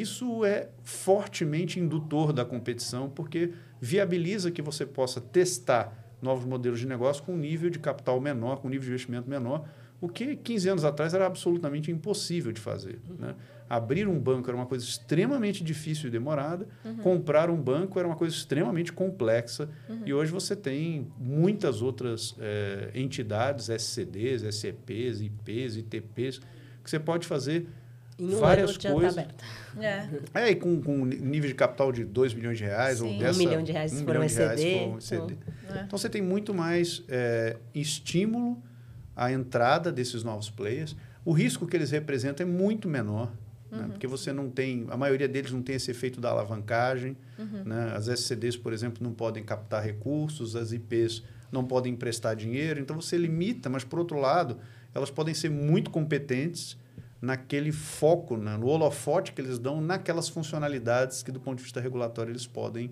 [0.00, 6.86] isso é fortemente indutor da competição, porque viabiliza que você possa testar novos modelos de
[6.86, 9.68] negócio com um nível de capital menor, com um nível de investimento menor,
[10.00, 13.00] o que 15 anos atrás era absolutamente impossível de fazer.
[13.08, 13.16] Uhum.
[13.18, 13.34] Né?
[13.68, 16.96] Abrir um banco era uma coisa extremamente difícil e demorada, uhum.
[16.98, 20.02] comprar um banco era uma coisa extremamente complexa, uhum.
[20.04, 26.40] e hoje você tem muitas outras é, entidades, SCDs, SEPs, IPs, ITPs,
[26.84, 27.66] que você pode fazer
[28.18, 29.14] em um várias ano coisas.
[29.14, 30.08] Tá é.
[30.34, 32.98] é, e com, com nível de capital de 2 milhões de reais.
[32.98, 33.12] Sim.
[33.12, 34.74] Ou dessa, um milhão de reais um se for um ECD.
[34.86, 35.36] Um ECD.
[35.64, 35.82] Então, é.
[35.82, 38.62] então, você tem muito mais é, estímulo
[39.14, 40.96] à entrada desses novos players.
[41.24, 43.32] O risco que eles representam é muito menor.
[43.70, 43.78] Né?
[43.78, 43.82] Uhum.
[43.82, 43.88] Né?
[43.90, 44.86] Porque você não tem...
[44.88, 47.16] A maioria deles não tem esse efeito da alavancagem.
[47.38, 47.64] Uhum.
[47.64, 47.92] Né?
[47.94, 50.56] As SCDs, por exemplo, não podem captar recursos.
[50.56, 52.80] As IPs não podem emprestar dinheiro.
[52.80, 53.68] Então, você limita.
[53.68, 54.56] Mas, por outro lado,
[54.94, 56.78] elas podem ser muito competentes
[57.20, 61.80] naquele foco, né, no holofote que eles dão naquelas funcionalidades que, do ponto de vista
[61.80, 62.90] regulatório, eles podem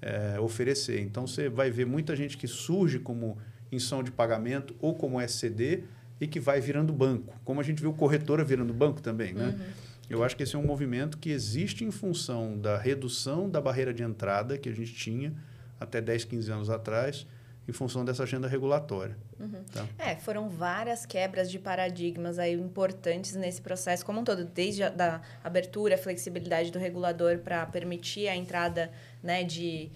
[0.00, 1.00] é, oferecer.
[1.00, 3.38] Então, você vai ver muita gente que surge como
[3.70, 5.84] inção de pagamento ou como SCD
[6.20, 9.32] e que vai virando banco, como a gente viu corretora virando banco também.
[9.32, 9.46] Né?
[9.46, 9.92] Uhum.
[10.10, 13.94] Eu acho que esse é um movimento que existe em função da redução da barreira
[13.94, 15.32] de entrada que a gente tinha
[15.80, 17.26] até 10, 15 anos atrás,
[17.66, 19.16] em função dessa agenda regulatória.
[19.38, 19.62] Uhum.
[19.72, 19.86] Tá?
[19.98, 24.88] É, foram várias quebras de paradigmas aí importantes nesse processo como um todo, desde a
[24.88, 28.90] da abertura, a flexibilidade do regulador para permitir a entrada
[29.22, 29.90] né, de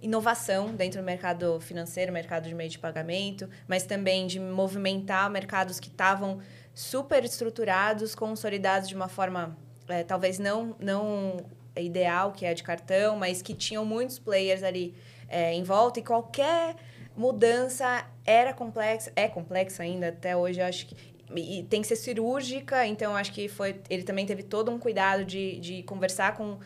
[0.00, 5.80] inovação dentro do mercado financeiro, mercado de meio de pagamento, mas também de movimentar mercados
[5.80, 6.38] que estavam
[6.72, 11.44] super estruturados, consolidados de uma forma é, talvez não, não
[11.76, 14.94] ideal, que é a de cartão, mas que tinham muitos players ali
[15.28, 16.76] é, em volta e qualquer
[17.18, 20.96] mudança era complexa, é complexa ainda até hoje, acho que
[21.36, 25.26] e tem que ser cirúrgica, então acho que foi ele também teve todo um cuidado
[25.26, 26.58] de, de conversar com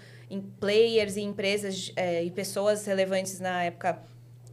[0.61, 3.99] players e empresas é, e pessoas relevantes na época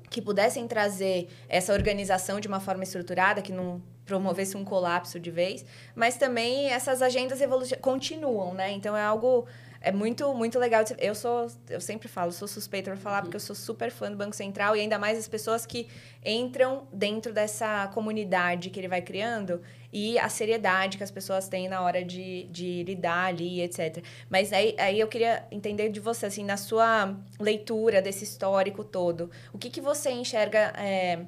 [0.09, 5.29] que pudessem trazer essa organização de uma forma estruturada, que não promovesse um colapso de
[5.29, 7.39] vez, mas também essas agendas
[7.79, 8.71] continuam, né?
[8.71, 9.45] Então é algo
[9.82, 10.84] é muito, muito legal.
[10.98, 14.18] Eu sou, eu sempre falo, sou suspeita para falar, porque eu sou super fã do
[14.18, 15.88] Banco Central e ainda mais as pessoas que
[16.26, 19.62] entram dentro dessa comunidade que ele vai criando
[19.92, 24.04] e a seriedade que as pessoas têm na hora de, de lidar ali, etc.
[24.30, 29.32] Mas aí, aí eu queria entender de você, assim, na sua leitura desse histórico todo,
[29.54, 30.74] o que, que você enxerga.
[30.78, 31.20] É,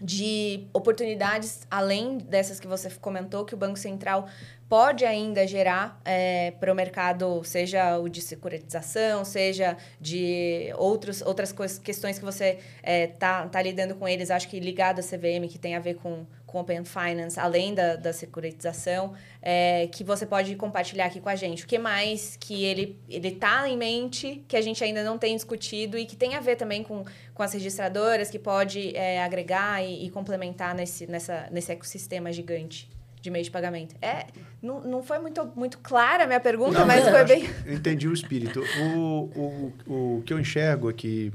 [0.00, 4.28] de oportunidades além dessas que você comentou que o Banco Central
[4.68, 11.52] pode ainda gerar é, para o mercado, seja o de securitização, seja de outros, outras
[11.78, 15.48] questões que você está é, tá, tá lidando com eles, acho que ligado à CVM,
[15.48, 20.26] que tem a ver com, com Open Finance, além da, da securitização, é, que você
[20.26, 21.64] pode compartilhar aqui com a gente.
[21.64, 25.96] O que mais que ele está em mente, que a gente ainda não tem discutido
[25.96, 30.04] e que tem a ver também com, com as registradoras, que pode é, agregar e,
[30.04, 32.97] e complementar nesse, nessa, nesse ecossistema gigante?
[33.20, 33.94] De meio de pagamento.
[34.00, 34.26] É,
[34.62, 37.44] não, não foi muito, muito clara a minha pergunta, não, mas foi bem.
[37.66, 38.62] Eu entendi o espírito.
[38.80, 41.32] O, o, o que eu enxergo aqui,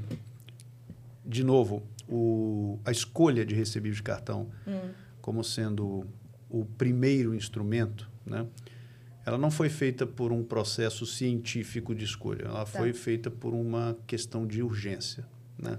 [1.24, 4.90] de novo, o, a escolha de recebível de cartão hum.
[5.20, 6.06] como sendo
[6.50, 8.46] o primeiro instrumento, né?
[9.26, 12.66] ela não foi feita por um processo científico de escolha, ela tá.
[12.66, 15.24] foi feita por uma questão de urgência.
[15.58, 15.78] Né?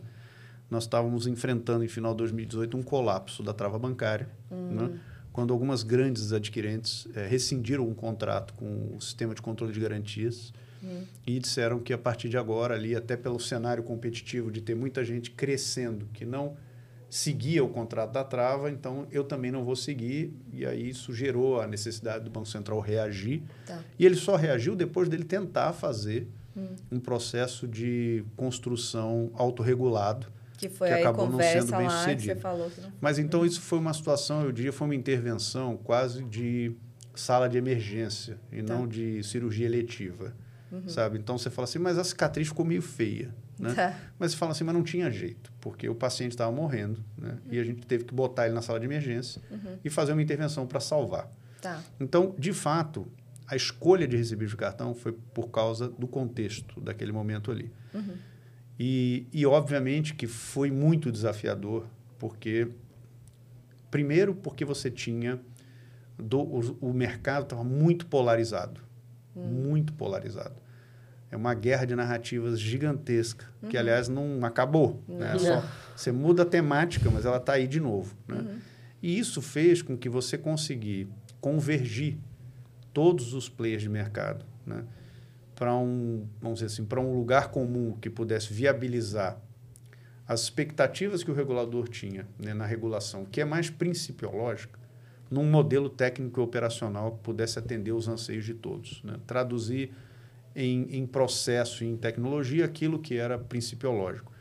[0.70, 4.28] Nós estávamos enfrentando, em final de 2018, um colapso da trava bancária.
[4.52, 4.72] Hum.
[4.72, 5.00] Né?
[5.36, 10.54] Quando algumas grandes adquirentes é, rescindiram um contrato com o sistema de controle de garantias
[10.82, 11.04] uhum.
[11.28, 15.04] e disseram que a partir de agora, ali, até pelo cenário competitivo de ter muita
[15.04, 16.56] gente crescendo que não
[17.10, 20.32] seguia o contrato da trava, então eu também não vou seguir.
[20.54, 23.44] E aí isso gerou a necessidade do Banco Central reagir.
[23.66, 23.84] Tá.
[24.00, 26.76] E ele só reagiu depois dele tentar fazer hum.
[26.90, 32.40] um processo de construção autorregulado que foi que a acabou não sendo bem sucedido.
[33.02, 36.76] Mas então isso foi uma situação, eu diria, foi uma intervenção quase de
[37.14, 38.74] sala de emergência e tá.
[38.74, 40.34] não de cirurgia eletiva.
[40.72, 40.88] Uhum.
[40.88, 41.18] Sabe?
[41.18, 43.34] Então você fala assim, mas a cicatriz ficou meio feia.
[43.58, 43.74] Né?
[43.74, 43.98] Tá.
[44.20, 47.30] Mas você fala assim, mas não tinha jeito, porque o paciente estava morrendo né?
[47.30, 47.54] Uhum.
[47.54, 49.78] e a gente teve que botar ele na sala de emergência uhum.
[49.84, 51.32] e fazer uma intervenção para salvar.
[51.62, 51.82] Tá.
[52.00, 53.08] Então, de fato,
[53.48, 57.72] a escolha de receber de cartão foi por causa do contexto daquele momento ali.
[57.94, 58.16] Uhum.
[58.80, 61.88] E, e, obviamente, que foi muito desafiador,
[62.20, 62.68] porque,
[63.90, 65.40] primeiro, porque você tinha.
[66.18, 68.86] Do, o, o mercado estava muito polarizado
[69.36, 69.68] hum.
[69.68, 70.56] muito polarizado.
[71.30, 73.70] É uma guerra de narrativas gigantesca, uhum.
[73.70, 75.04] que, aliás, não acabou.
[75.08, 75.38] Né?
[75.38, 75.64] Só,
[75.96, 78.16] você muda a temática, mas ela está aí de novo.
[78.28, 78.38] Né?
[78.38, 78.60] Uhum.
[79.02, 81.10] E isso fez com que você conseguir
[81.42, 82.18] convergir
[82.94, 84.46] todos os players de mercado.
[84.66, 84.84] Né?
[85.56, 89.42] Para um, vamos dizer assim, para um lugar comum que pudesse viabilizar
[90.28, 94.80] as expectativas que o regulador tinha né, na regulação, que é mais principiológica,
[95.30, 99.02] num modelo técnico e operacional que pudesse atender os anseios de todos.
[99.04, 99.18] Né?
[99.26, 99.92] Traduzir
[100.56, 104.32] em, em processo e em tecnologia aquilo que era principiológico.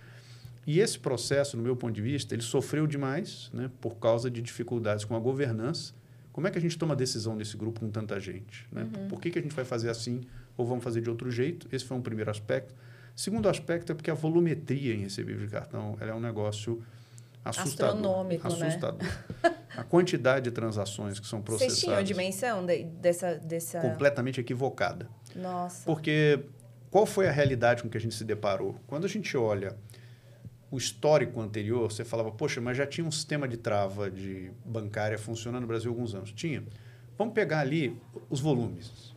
[0.67, 4.41] E esse processo, no meu ponto de vista, ele sofreu demais né, por causa de
[4.41, 5.93] dificuldades com a governança.
[6.33, 8.67] Como é que a gente toma decisão nesse grupo com tanta gente?
[8.73, 8.83] Né?
[8.97, 9.09] Uhum.
[9.09, 10.23] Por que, que a gente vai fazer assim
[10.57, 11.69] ou vamos fazer de outro jeito.
[11.73, 12.75] Esse foi um primeiro aspecto.
[13.15, 16.83] Segundo aspecto é porque a volumetria em recebível de cartão ela é um negócio
[17.45, 17.97] assustador.
[17.97, 18.67] Astronômico, né?
[18.67, 19.03] assustador.
[19.03, 19.55] Né?
[19.77, 21.75] a quantidade de transações que são processadas...
[21.75, 23.81] Vocês tinham a dimensão de, dessa, dessa...
[23.81, 25.09] Completamente equivocada.
[25.37, 25.85] Nossa.
[25.85, 26.41] Porque
[26.91, 28.77] qual foi a realidade com que a gente se deparou?
[28.87, 29.77] Quando a gente olha
[30.71, 35.17] o histórico anterior, você falava, poxa, mas já tinha um sistema de trava de bancária
[35.17, 36.33] funcionando no Brasil há alguns anos.
[36.33, 36.65] Tinha.
[37.17, 37.97] Vamos pegar ali
[38.29, 39.14] os volumes.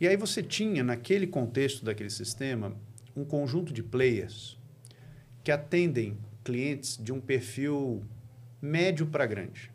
[0.00, 2.76] E aí você tinha, naquele contexto daquele sistema,
[3.16, 4.58] um conjunto de players
[5.42, 8.02] que atendem clientes de um perfil
[8.60, 9.70] médio para grande,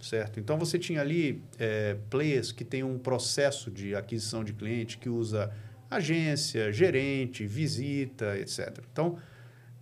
[0.00, 0.40] certo?
[0.40, 5.08] Então, você tinha ali é, players que têm um processo de aquisição de cliente que
[5.08, 5.52] usa
[5.90, 8.82] agência, gerente, visita, etc.
[8.90, 9.18] Então,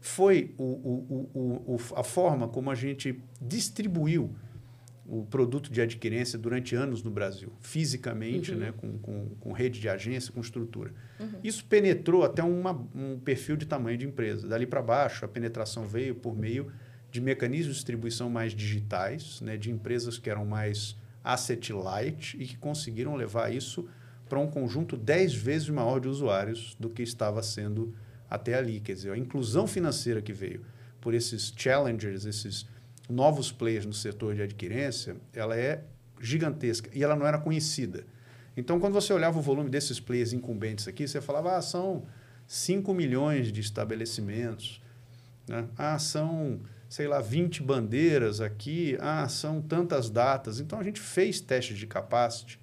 [0.01, 4.35] foi o, o, o, a forma como a gente distribuiu
[5.11, 8.59] o produto de adquirência durante anos no Brasil, fisicamente, uhum.
[8.59, 10.93] né, com, com, com, rede de agência, com estrutura.
[11.19, 11.41] Uhum.
[11.43, 14.47] Isso penetrou até uma, um perfil de tamanho de empresa.
[14.47, 16.71] Dali para baixo, a penetração veio por meio
[17.11, 22.47] de mecanismos de distribuição mais digitais, né, de empresas que eram mais asset light e
[22.47, 23.89] que conseguiram levar isso
[24.29, 27.93] para um conjunto 10 vezes maior de usuários do que estava sendo
[28.31, 28.79] até ali.
[28.79, 30.65] Quer dizer, a inclusão financeira que veio
[31.01, 32.65] por esses challengers, esses
[33.11, 35.85] novos players no setor de adquirência, ela é
[36.21, 38.05] gigantesca e ela não era conhecida.
[38.57, 42.05] Então, quando você olhava o volume desses players incumbentes aqui, você falava, ah, são
[42.47, 44.83] 5 milhões de estabelecimentos,
[45.49, 45.69] né?
[45.79, 50.61] ah, são, sei lá, 20 bandeiras aqui, ah, são tantas datas.
[50.61, 52.61] Então, a gente fez testes de capacity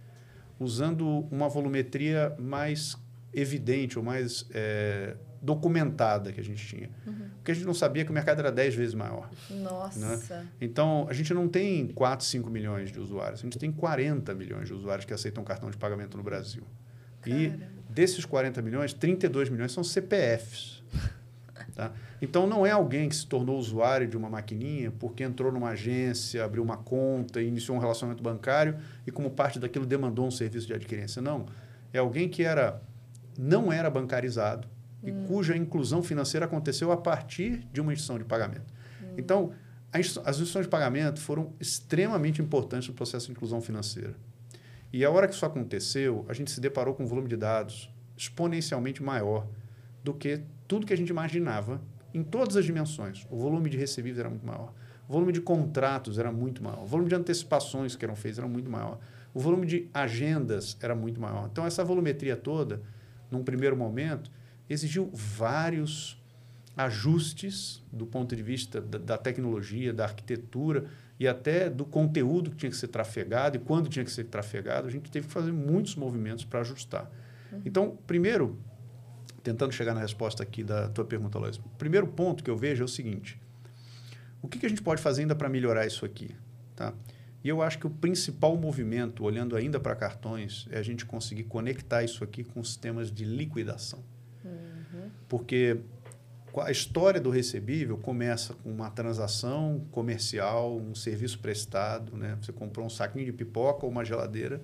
[0.59, 2.97] usando uma volumetria mais
[3.33, 6.89] evidente ou mais é, documentada que a gente tinha.
[7.05, 7.29] Uhum.
[7.37, 9.29] Porque a gente não sabia que o mercado era 10 vezes maior.
[9.49, 9.99] Nossa!
[10.39, 10.47] Né?
[10.59, 14.67] Então, a gente não tem 4, 5 milhões de usuários, a gente tem 40 milhões
[14.67, 16.63] de usuários que aceitam cartão de pagamento no Brasil.
[17.25, 17.51] E
[17.89, 20.83] desses 40 milhões, 32 milhões são CPFs.
[21.75, 21.91] Tá?
[22.19, 26.43] Então, não é alguém que se tornou usuário de uma maquininha porque entrou numa agência,
[26.43, 30.73] abriu uma conta, iniciou um relacionamento bancário e, como parte daquilo, demandou um serviço de
[30.73, 31.21] adquirência.
[31.21, 31.45] Não.
[31.93, 32.81] É alguém que era,
[33.37, 34.67] não era bancarizado
[35.11, 35.23] hum.
[35.23, 38.73] e cuja inclusão financeira aconteceu a partir de uma instituição de pagamento.
[39.01, 39.15] Hum.
[39.17, 39.51] Então,
[39.91, 44.15] as instituições de pagamento foram extremamente importantes no processo de inclusão financeira.
[44.91, 47.89] E a hora que isso aconteceu, a gente se deparou com um volume de dados
[48.17, 49.47] exponencialmente maior
[50.03, 51.81] do que tudo que a gente imaginava
[52.13, 53.25] em todas as dimensões.
[53.29, 54.73] O volume de recebíveis era muito maior.
[55.07, 56.83] O volume de contratos era muito maior.
[56.83, 58.99] O volume de antecipações que eram feitas era muito maior.
[59.33, 61.47] O volume de agendas era muito maior.
[61.51, 62.81] Então, essa volumetria toda,
[63.29, 64.31] num primeiro momento,
[64.69, 66.21] exigiu vários
[66.75, 70.85] ajustes do ponto de vista da, da, tecnologia, da arquitetura
[71.19, 74.87] e até do conteúdo que tinha que ser trafegado e quando tinha que ser trafegado.
[74.87, 77.09] A gente teve que fazer muitos movimentos para ajustar.
[77.51, 77.61] Uhum.
[77.65, 78.59] Então, primeiro,
[79.41, 81.57] tentando chegar na resposta aqui da tua pergunta, Lois.
[81.57, 83.41] O primeiro ponto que eu vejo é o seguinte:
[84.41, 86.35] o que, que a gente pode fazer ainda para melhorar isso aqui?
[86.75, 86.93] Tá?
[87.43, 91.45] E eu acho que o principal movimento, olhando ainda para cartões, é a gente conseguir
[91.45, 94.03] conectar isso aqui com sistemas de liquidação.
[95.27, 95.79] Porque
[96.61, 102.37] a história do recebível começa com uma transação comercial, um serviço prestado, né?
[102.41, 104.61] Você comprou um saquinho de pipoca ou uma geladeira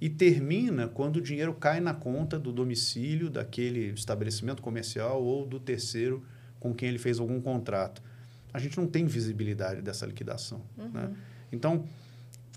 [0.00, 5.60] e termina quando o dinheiro cai na conta do domicílio daquele estabelecimento comercial ou do
[5.60, 6.24] terceiro
[6.58, 8.02] com quem ele fez algum contrato.
[8.52, 10.62] A gente não tem visibilidade dessa liquidação.
[10.76, 10.88] Uhum.
[10.88, 11.14] Né?
[11.50, 11.84] Então,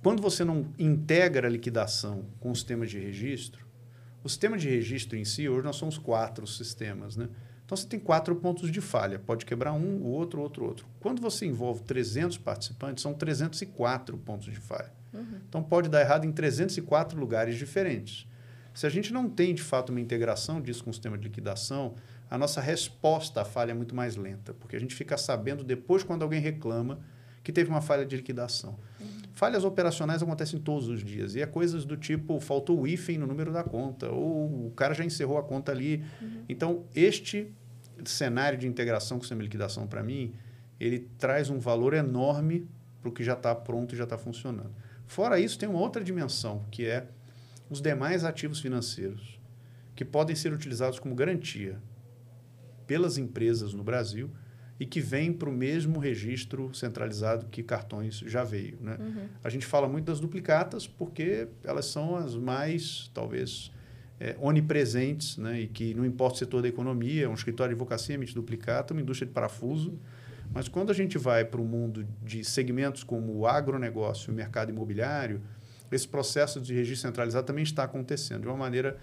[0.01, 3.64] quando você não integra a liquidação com o sistema de registro,
[4.25, 7.29] o sistema de registro em si, hoje nós somos quatro sistemas, né?
[7.63, 9.19] Então, você tem quatro pontos de falha.
[9.19, 10.87] Pode quebrar um, o outro, outro, outro.
[10.99, 14.91] Quando você envolve 300 participantes, são 304 pontos de falha.
[15.13, 15.39] Uhum.
[15.47, 18.27] Então, pode dar errado em 304 lugares diferentes.
[18.73, 21.93] Se a gente não tem, de fato, uma integração disso com o sistema de liquidação,
[22.27, 26.03] a nossa resposta à falha é muito mais lenta, porque a gente fica sabendo depois,
[26.03, 26.99] quando alguém reclama,
[27.43, 28.75] que teve uma falha de liquidação.
[28.99, 29.14] Uhum.
[29.35, 33.27] Falhas operacionais acontecem todos os dias, e é coisas do tipo, faltou o hífen no
[33.27, 36.01] número da conta, ou o cara já encerrou a conta ali.
[36.21, 36.43] Uhum.
[36.47, 37.53] Então, este
[38.05, 40.33] cenário de integração com o sistema de liquidação, para mim,
[40.79, 42.65] ele traz um valor enorme
[43.01, 44.73] para o que já está pronto e já está funcionando.
[45.05, 47.05] Fora isso, tem uma outra dimensão, que é
[47.69, 49.37] os demais ativos financeiros,
[49.97, 51.77] que podem ser utilizados como garantia
[52.87, 54.29] pelas empresas no Brasil
[54.79, 58.77] e que vêm para o mesmo registro centralizado que cartões já veio.
[58.81, 58.97] Né?
[58.99, 59.27] Uhum.
[59.43, 63.71] A gente fala muito das duplicatas porque elas são as mais, talvez,
[64.19, 65.61] é, onipresentes né?
[65.61, 69.01] e que não importa o setor da economia, um escritório de advocacia emite duplicata, uma
[69.01, 69.97] indústria de parafuso.
[70.53, 74.35] Mas quando a gente vai para o mundo de segmentos como o agronegócio e o
[74.35, 75.41] mercado imobiliário,
[75.91, 78.97] esse processo de registro centralizado também está acontecendo de uma maneira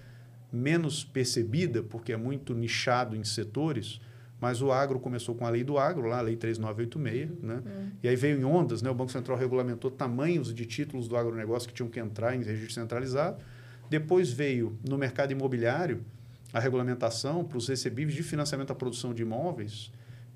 [0.52, 4.00] menos percebida, porque é muito nichado em setores,
[4.42, 7.62] mas o agro começou com a lei do agro, lá a lei 3986, né?
[7.64, 7.90] Uhum.
[8.02, 8.90] E aí veio em ondas, né?
[8.90, 12.74] O Banco Central regulamentou tamanhos de títulos do agronegócio que tinham que entrar em registro
[12.74, 13.42] centralizado.
[13.88, 16.04] Depois veio no mercado imobiliário
[16.52, 19.90] a regulamentação para os recebíveis de financiamento à produção de imóveis,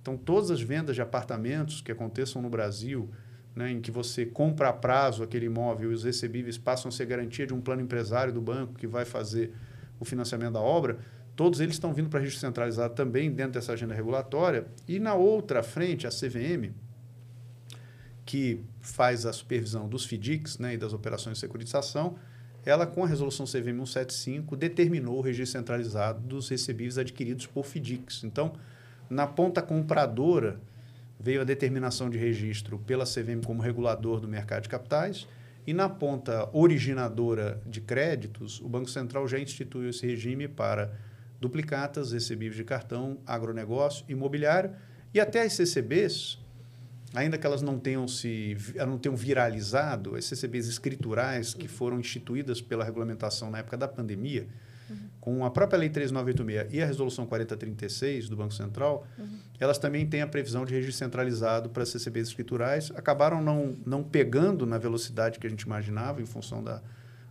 [0.07, 3.11] então, todas as vendas de apartamentos que aconteçam no Brasil,
[3.57, 7.07] né, em que você compra a prazo aquele imóvel e os recebíveis passam a ser
[7.07, 9.53] garantia de um plano empresário do banco que vai fazer
[9.99, 10.99] o financiamento da obra,
[11.37, 14.67] todos eles estão vindo para registro centralizado também dentro dessa agenda regulatória.
[14.89, 16.73] E na outra frente, a CVM,
[18.25, 22.17] que faz a supervisão dos FDICs né, e das operações de securitização,
[22.65, 28.25] ela, com a resolução CVM 175, determinou o registro centralizado dos recebíveis adquiridos por FDICs.
[28.25, 28.55] Então,
[29.09, 30.59] na ponta compradora,
[31.21, 35.29] veio a determinação de registro pela CVM como regulador do mercado de capitais.
[35.67, 40.93] E na ponta originadora de créditos, o Banco Central já instituiu esse regime para
[41.41, 44.71] duplicatas, recebíveis de cartão, agronegócio, imobiliário
[45.13, 46.39] e até as CCBs.
[47.15, 48.57] ainda que elas não tenham se
[48.87, 54.47] não tenham viralizado, as CCBs escriturais que foram instituídas pela regulamentação na época da pandemia,
[54.91, 54.97] uhum.
[55.21, 59.39] com a própria Lei 3986 e a Resolução 4036 do Banco Central, uhum.
[59.59, 62.93] elas também têm a previsão de registro centralizado para CCBs escriturais.
[62.95, 66.83] Acabaram não, não pegando na velocidade que a gente imaginava em função da,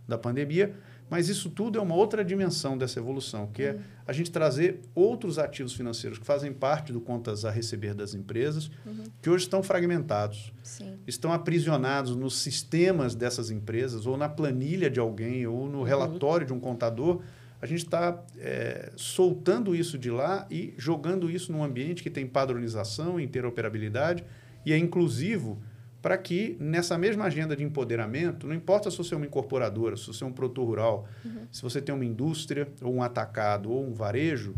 [0.08, 0.74] da pandemia,
[1.08, 3.80] mas isso tudo é uma outra dimensão dessa evolução, que é uhum.
[4.06, 8.70] a gente trazer outros ativos financeiros que fazem parte do contas a receber das empresas,
[8.84, 9.04] uhum.
[9.22, 10.98] que hoje estão fragmentados, Sim.
[11.06, 15.84] estão aprisionados nos sistemas dessas empresas, ou na planilha de alguém, ou no uhum.
[15.84, 17.20] relatório de um contador.
[17.62, 22.26] A gente está é, soltando isso de lá e jogando isso num ambiente que tem
[22.26, 24.24] padronização, interoperabilidade
[24.64, 25.58] e é inclusivo
[26.06, 30.06] para que nessa mesma agenda de empoderamento, não importa se você é uma incorporadora, se
[30.06, 31.48] você é um produtor rural, uhum.
[31.50, 34.54] se você tem uma indústria, ou um atacado, ou um varejo,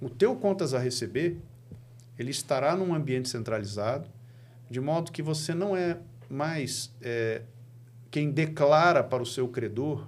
[0.00, 1.40] o teu contas a receber,
[2.16, 4.08] ele estará num ambiente centralizado,
[4.70, 5.98] de modo que você não é
[6.30, 7.42] mais é,
[8.08, 10.06] quem declara para o seu credor,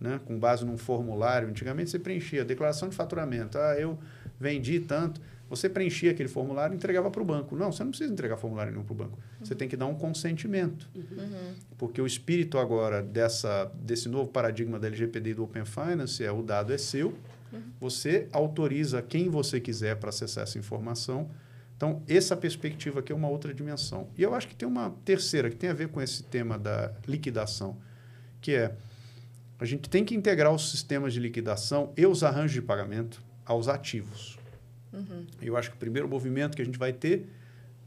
[0.00, 1.48] né, com base num formulário.
[1.48, 3.58] Antigamente você preenchia declaração de faturamento.
[3.58, 3.96] Ah, eu
[4.40, 5.20] vendi tanto.
[5.48, 7.54] Você preenchia aquele formulário e entregava para o banco.
[7.56, 9.16] Não, você não precisa entregar formulário nenhum para o banco.
[9.16, 9.46] Uhum.
[9.46, 10.88] Você tem que dar um consentimento.
[10.94, 11.54] Uhum.
[11.78, 16.32] Porque o espírito agora dessa, desse novo paradigma da LGPD e do Open Finance é
[16.32, 17.14] o dado é seu,
[17.52, 17.62] uhum.
[17.80, 21.30] você autoriza quem você quiser para acessar essa informação.
[21.76, 24.08] Então, essa perspectiva aqui é uma outra dimensão.
[24.16, 26.92] E eu acho que tem uma terceira, que tem a ver com esse tema da
[27.06, 27.76] liquidação,
[28.40, 28.74] que é
[29.58, 33.68] a gente tem que integrar os sistemas de liquidação e os arranjos de pagamento aos
[33.68, 34.35] ativos.
[34.96, 35.26] Uhum.
[35.40, 37.28] Eu acho que o primeiro movimento que a gente vai ter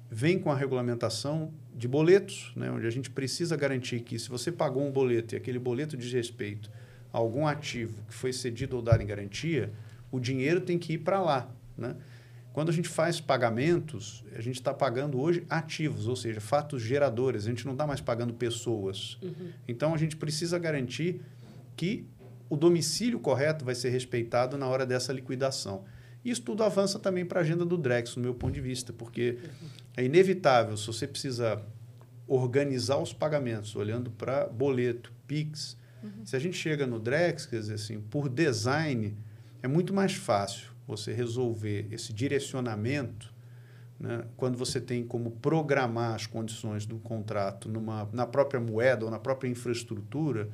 [0.10, 4.52] vem com a regulamentação de boletos, né, onde a gente precisa garantir que se você
[4.52, 6.70] pagou um boleto e aquele boleto diz respeito
[7.14, 9.72] a algum ativo que foi cedido ou dado em garantia,
[10.12, 11.50] o dinheiro tem que ir para lá.
[11.78, 11.96] Né?
[12.52, 17.46] Quando a gente faz pagamentos, a gente está pagando hoje ativos, ou seja, fatos geradores.
[17.46, 19.18] A gente não está mais pagando pessoas.
[19.22, 19.52] Uhum.
[19.68, 21.22] Então, a gente precisa garantir
[21.78, 22.06] que
[22.50, 25.86] o domicílio correto vai ser respeitado na hora dessa liquidação.
[26.24, 29.38] Isso tudo avança também para a agenda do Drex, no meu ponto de vista, porque
[29.96, 31.62] é inevitável, se você precisa
[32.28, 36.26] organizar os pagamentos, olhando para boleto, PIX, uhum.
[36.26, 39.18] se a gente chega no Drex, quer dizer assim, por design,
[39.64, 43.34] é muito mais fácil você resolver esse direcionamento
[44.00, 49.12] né, quando você tem como programar as condições do contrato numa, na própria moeda ou
[49.12, 50.50] na própria infraestrutura,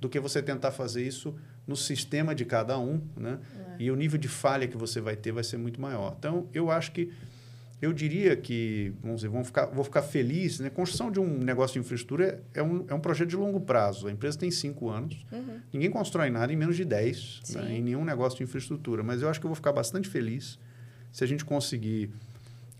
[0.00, 1.34] do que você tentar fazer isso
[1.68, 3.38] no sistema de cada um, né?
[3.78, 3.82] É.
[3.82, 6.16] E o nível de falha que você vai ter vai ser muito maior.
[6.18, 7.12] Então, eu acho que
[7.80, 10.70] eu diria que, vamos dizer, vamos ficar, vou ficar feliz, né?
[10.70, 14.08] Construção de um negócio de infraestrutura é um, é um projeto de longo prazo.
[14.08, 15.24] A empresa tem cinco anos.
[15.30, 15.60] Uhum.
[15.72, 17.76] Ninguém constrói nada em menos de dez, né?
[17.76, 19.04] em nenhum negócio de infraestrutura.
[19.04, 20.58] Mas eu acho que eu vou ficar bastante feliz
[21.12, 22.10] se a gente conseguir,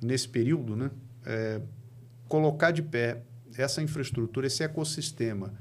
[0.03, 0.91] nesse período, né?
[1.27, 1.61] É,
[2.27, 3.23] colocar de pé
[3.57, 5.53] essa infraestrutura, esse ecossistema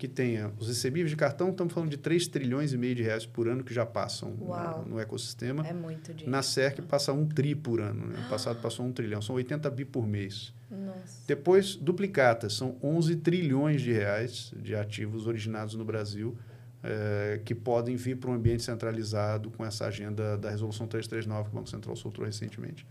[0.00, 3.26] que tenha os recebíveis de cartão, estamos falando de 3 trilhões e meio de reais
[3.26, 5.62] por ano que já passam no, no, ecossistema.
[5.66, 6.30] É muito dinheiro.
[6.30, 8.06] Na SERC passa um tri por ano.
[8.06, 8.26] Né?
[8.30, 9.20] Passado passou um trilhão.
[9.20, 10.54] São 80 bi por mês.
[10.70, 11.22] Nossa.
[11.26, 12.54] Depois, duplicatas.
[12.54, 16.34] São 11 trilhões de reais de ativos originados no Brasil
[16.82, 21.54] é, que podem vir para um ambiente centralizado com essa agenda da Resolução 339 que
[21.54, 22.86] o Banco Central soltou recentemente.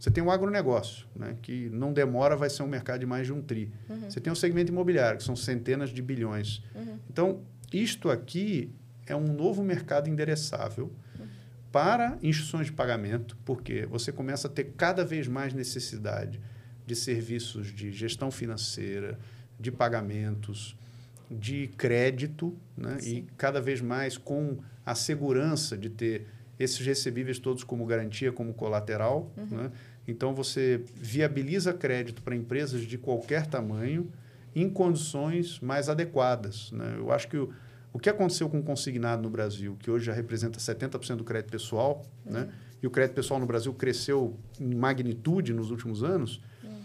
[0.00, 3.34] Você tem o agronegócio, né, que não demora, vai ser um mercado de mais de
[3.34, 3.70] um tri.
[3.86, 4.10] Uhum.
[4.10, 6.62] Você tem o segmento imobiliário, que são centenas de bilhões.
[6.74, 6.98] Uhum.
[7.10, 7.40] Então,
[7.70, 8.72] isto aqui
[9.06, 11.26] é um novo mercado endereçável uhum.
[11.70, 16.40] para instituições de pagamento, porque você começa a ter cada vez mais necessidade
[16.86, 19.18] de serviços de gestão financeira,
[19.60, 20.74] de pagamentos,
[21.30, 26.26] de crédito, né, e cada vez mais com a segurança de ter
[26.60, 29.32] esses recebíveis todos como garantia, como colateral.
[29.36, 29.56] Uhum.
[29.56, 29.72] Né?
[30.06, 34.10] Então, você viabiliza crédito para empresas de qualquer tamanho
[34.54, 36.72] em condições mais adequadas.
[36.72, 36.96] Né?
[36.98, 37.52] Eu acho que o,
[37.92, 41.50] o que aconteceu com o consignado no Brasil, que hoje já representa 70% do crédito
[41.50, 42.32] pessoal, uhum.
[42.32, 42.48] né?
[42.82, 46.80] e o crédito pessoal no Brasil cresceu em magnitude nos últimos anos, uhum.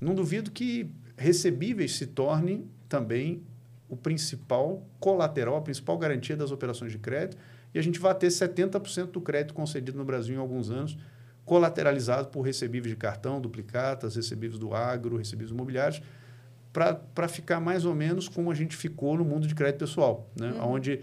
[0.00, 3.42] não duvido que recebíveis se tornem também
[3.88, 7.36] o principal colateral, a principal garantia das operações de crédito,
[7.74, 10.96] e a gente vai ter 70% do crédito concedido no Brasil em alguns anos
[11.50, 16.00] colateralizado por recebíveis de cartão, duplicatas, recebíveis do agro, recebíveis imobiliários,
[16.72, 20.52] para ficar mais ou menos como a gente ficou no mundo de crédito pessoal, né?
[20.52, 20.74] Uhum.
[20.74, 21.00] onde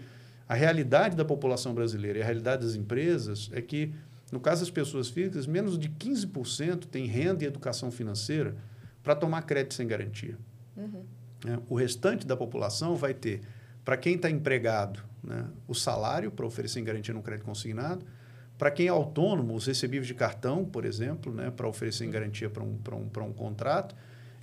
[0.48, 3.92] a realidade da população brasileira e a realidade das empresas é que,
[4.32, 8.56] no caso das pessoas físicas, menos de 15% tem renda e educação financeira
[9.02, 10.38] para tomar crédito sem garantia.
[10.74, 11.04] Uhum.
[11.46, 13.42] É, o restante da população vai ter,
[13.84, 18.02] para quem está empregado, né, o salário para oferecer em garantia num crédito consignado,
[18.58, 22.50] para quem é autônomo, os recebíveis de cartão, por exemplo, né, para oferecer em garantia
[22.50, 23.94] para um, um, um contrato.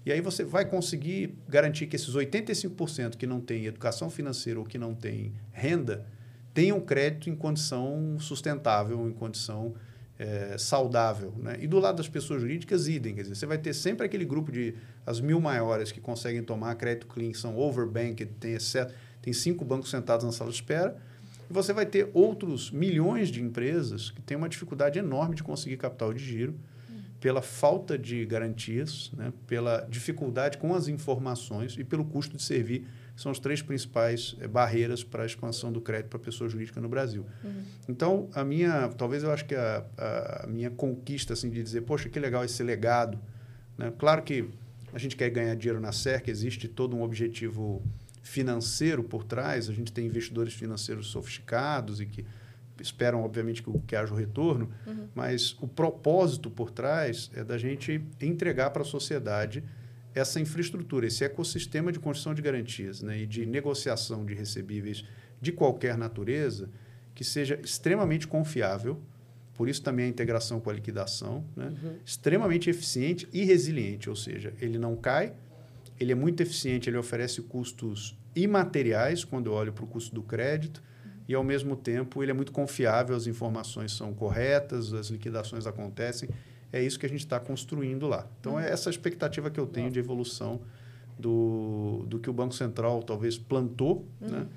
[0.05, 4.65] E aí você vai conseguir garantir que esses 85% que não têm educação financeira ou
[4.65, 6.05] que não têm renda
[6.53, 9.73] tenham crédito em condição sustentável, em condição
[10.17, 11.33] é, saudável.
[11.37, 11.57] Né?
[11.59, 13.15] E do lado das pessoas jurídicas, idem.
[13.15, 16.73] Quer dizer, você vai ter sempre aquele grupo de as mil maiores que conseguem tomar
[16.75, 20.95] crédito clean, são overbanked, tem, exceto, tem cinco bancos sentados na sala de espera.
[21.49, 25.77] E você vai ter outros milhões de empresas que têm uma dificuldade enorme de conseguir
[25.77, 26.55] capital de giro
[27.25, 32.85] pela falta de garantias, né, pela dificuldade com as informações e pelo custo de servir,
[33.15, 36.87] são as três principais é, barreiras para a expansão do crédito para pessoa jurídica no
[36.87, 37.25] Brasil.
[37.43, 37.63] Uhum.
[37.89, 42.09] Então, a minha, talvez eu acho que a, a, minha conquista assim, de dizer, poxa,
[42.09, 43.17] que legal esse legado.
[43.75, 43.91] Né?
[43.97, 44.47] Claro que
[44.93, 47.81] a gente quer ganhar dinheiro na SERC, existe todo um objetivo
[48.25, 52.25] financeiro por trás, a gente tem investidores financeiros sofisticados e que
[52.81, 55.07] esperam, obviamente, que, que haja o retorno, uhum.
[55.13, 59.63] mas o propósito por trás é da gente entregar para a sociedade
[60.13, 65.05] essa infraestrutura, esse ecossistema de construção de garantias né, e de negociação de recebíveis
[65.39, 66.69] de qualquer natureza
[67.13, 68.99] que seja extremamente confiável,
[69.53, 71.97] por isso também a integração com a liquidação, né, uhum.
[72.03, 75.33] extremamente eficiente e resiliente, ou seja, ele não cai,
[75.99, 80.21] ele é muito eficiente, ele oferece custos imateriais quando eu olho para o custo do
[80.21, 80.83] crédito,
[81.27, 86.29] e, ao mesmo tempo, ele é muito confiável, as informações são corretas, as liquidações acontecem.
[86.71, 88.27] É isso que a gente está construindo lá.
[88.39, 90.61] Então, é essa expectativa que eu tenho de evolução
[91.17, 94.29] do, do que o Banco Central talvez plantou, uhum.
[94.29, 94.47] né?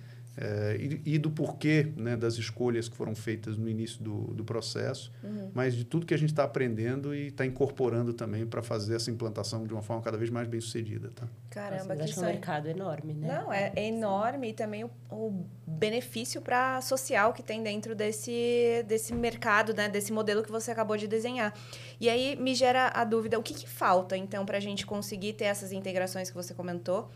[0.41, 4.45] É, e, e, do porquê né, das escolhas que foram feitas no início do, do
[4.45, 5.51] processo, uhum.
[5.53, 9.11] mas de tudo que a gente está aprendendo e está incorporando também para fazer essa
[9.11, 11.11] implantação de uma forma cada vez mais bem sucedida.
[11.13, 11.27] Tá?
[11.51, 13.27] Caramba, Nossa, que um mercado enorme, né?
[13.27, 18.85] Não, é, é enorme e também o, o benefício para social que tem dentro desse,
[18.87, 21.53] desse mercado, né, desse modelo que você acabou de desenhar.
[22.01, 25.33] E aí me gera a dúvida, o que, que falta, então, para a gente conseguir
[25.33, 27.11] ter essas integrações que você comentou?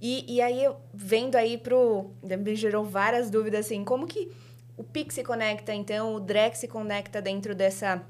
[0.00, 2.10] E, e aí, vendo aí pro...
[2.22, 4.30] Me gerou várias dúvidas, assim, como que
[4.76, 8.04] o Pix se conecta, então, o Drex se conecta dentro dessa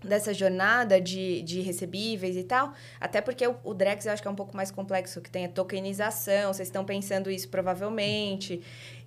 [0.00, 4.28] dessa jornada de, de recebíveis e tal, até porque o, o Drex eu acho que
[4.28, 8.62] é um pouco mais complexo, que tem a tokenização, vocês estão pensando isso provavelmente,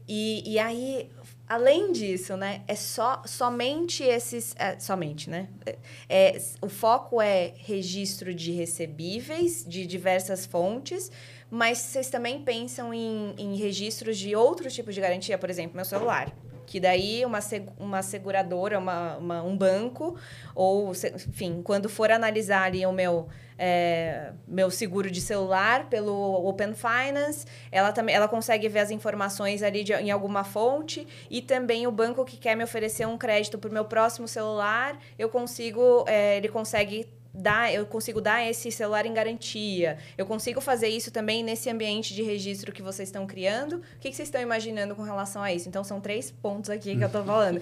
[0.07, 1.09] e, e aí,
[1.47, 5.77] além disso, né, é só, somente esses, é, somente, né, é,
[6.09, 11.09] é, o foco é registro de recebíveis de diversas fontes,
[11.51, 15.83] mas vocês também pensam em, em registros de outros tipos de garantia, por exemplo, meu
[15.83, 16.31] celular.
[16.65, 17.39] Que daí uma,
[17.77, 20.17] uma seguradora, uma, uma, um banco,
[20.55, 23.27] ou, enfim, quando for analisar ali o meu,
[23.57, 29.61] é, meu seguro de celular pelo Open Finance, ela também ela consegue ver as informações
[29.61, 33.57] ali de, em alguma fonte e também o banco que quer me oferecer um crédito
[33.57, 38.71] para o meu próximo celular, eu consigo, é, ele consegue dar, eu consigo dar esse
[38.71, 39.97] celular em garantia.
[40.17, 43.77] Eu consigo fazer isso também nesse ambiente de registro que vocês estão criando.
[43.77, 45.67] O que, que vocês estão imaginando com relação a isso?
[45.69, 47.61] Então, são três pontos aqui que eu estou falando.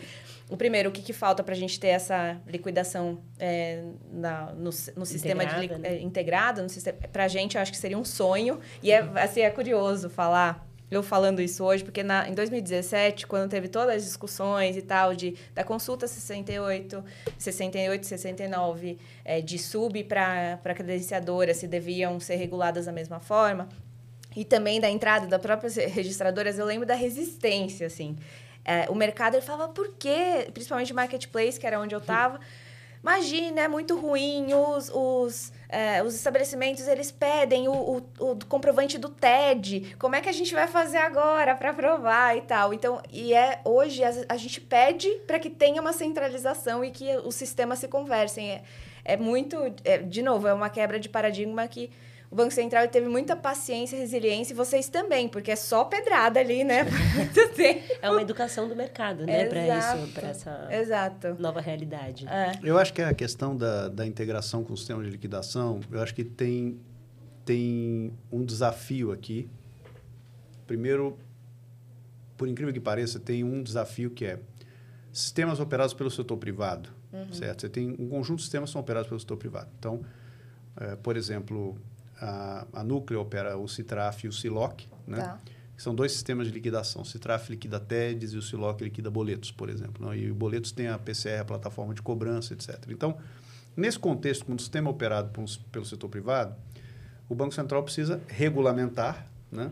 [0.50, 4.72] o primeiro, o que, que falta para a gente ter essa liquidação é, na, no,
[4.96, 5.90] no sistema integrada, de, né?
[5.90, 6.66] é, integrado?
[7.12, 8.60] Para a gente, eu acho que seria um sonho.
[8.82, 13.50] E é, assim, é curioso falar eu falando isso hoje, porque na, em 2017, quando
[13.50, 17.04] teve todas as discussões e tal, de, da consulta 68,
[17.38, 23.70] 68 69, é, de sub para credenciadora, se deviam ser reguladas da mesma forma,
[24.36, 28.18] e também da entrada das próprias registradoras, eu lembro da resistência, assim.
[28.64, 30.50] É, o mercado, ele falava, por quê?
[30.54, 32.40] Principalmente marketplace, que era onde eu estava.
[33.02, 37.98] Imagina, é muito ruim, os, os, é, os estabelecimentos eles pedem o, o,
[38.32, 39.96] o, comprovante do TED.
[40.00, 42.74] Como é que a gente vai fazer agora para provar e tal?
[42.74, 47.16] Então, e é hoje a, a gente pede para que tenha uma centralização e que
[47.18, 48.50] os sistemas se conversem.
[48.50, 48.64] É,
[49.06, 51.92] é muito, é, de novo, é uma quebra de paradigma que
[52.32, 56.64] o Banco Central teve muita paciência, resiliência, e vocês também, porque é só pedrada ali,
[56.64, 56.86] né?
[58.02, 59.46] é uma educação do mercado, né?
[59.46, 61.36] Para isso, para essa Exato.
[61.40, 62.28] nova realidade.
[62.28, 62.52] É.
[62.64, 66.14] Eu acho que a questão da, da integração com o sistema de liquidação, eu acho
[66.14, 66.80] que tem,
[67.44, 69.50] tem um desafio aqui.
[70.68, 71.18] Primeiro,
[72.38, 74.40] por incrível que pareça, tem um desafio que é
[75.12, 77.34] sistemas operados pelo setor privado, uhum.
[77.34, 77.62] certo?
[77.62, 79.70] Você tem um conjunto de sistemas que são operados pelo setor privado.
[79.80, 80.02] Então,
[80.80, 81.76] é, por exemplo,
[82.20, 85.18] a, a Núcleo opera o Citraf e o Siloc, né?
[85.18, 85.40] Tá.
[85.78, 87.04] São dois sistemas de liquidação.
[87.04, 90.10] O Citraf liquida TEDs e o Siloc liquida boletos, por exemplo.
[90.10, 90.18] Né?
[90.18, 92.78] E o boletos tem a PCR, a plataforma de cobrança, etc.
[92.90, 93.18] Então,
[93.78, 95.32] nesse contexto, com o sistema operado
[95.72, 96.54] pelo setor privado,
[97.30, 99.72] o Banco Central precisa regulamentar, né?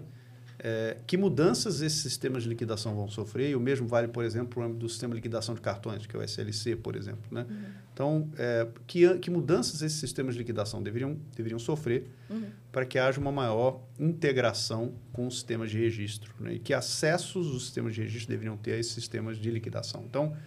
[0.59, 3.51] É, que mudanças esses sistemas de liquidação vão sofrer?
[3.51, 6.05] E o mesmo vale, por exemplo, para o âmbito do sistema de liquidação de cartões,
[6.05, 7.21] que é o SLC, por exemplo.
[7.29, 7.45] Né?
[7.47, 7.65] Uhum.
[7.97, 12.45] Então, é, que, que mudanças esses sistemas de liquidação deveriam, deveriam sofrer uhum.
[12.71, 16.31] para que haja uma maior integração com os sistemas de registro?
[16.39, 16.53] Né?
[16.53, 20.05] E que acessos os sistemas de registro deveriam ter a esses sistemas de liquidação?
[20.07, 20.37] Então,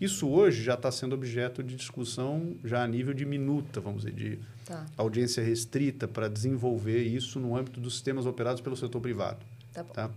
[0.00, 4.14] isso hoje já está sendo objeto de discussão já a nível de minuta, vamos dizer,
[4.14, 4.86] de tá.
[4.96, 9.44] audiência restrita para desenvolver isso no âmbito dos sistemas operados pelo setor privado.
[9.72, 9.92] Tá bom.
[9.92, 10.10] Tá?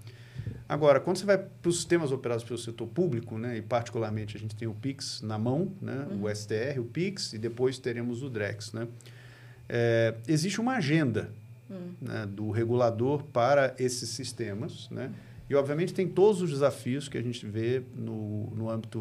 [0.68, 4.40] Agora, quando você vai para os sistemas operados pelo setor público, né, e particularmente a
[4.40, 6.24] gente tem o PIX na mão, né, uhum.
[6.24, 8.72] o STR, o PIX, e depois teremos o DREX.
[8.74, 8.88] Né,
[9.68, 11.30] é, existe uma agenda
[11.70, 11.92] uhum.
[12.02, 15.12] né, do regulador para esses sistemas, né,
[15.50, 19.00] e obviamente tem todos os desafios que a gente vê no, no âmbito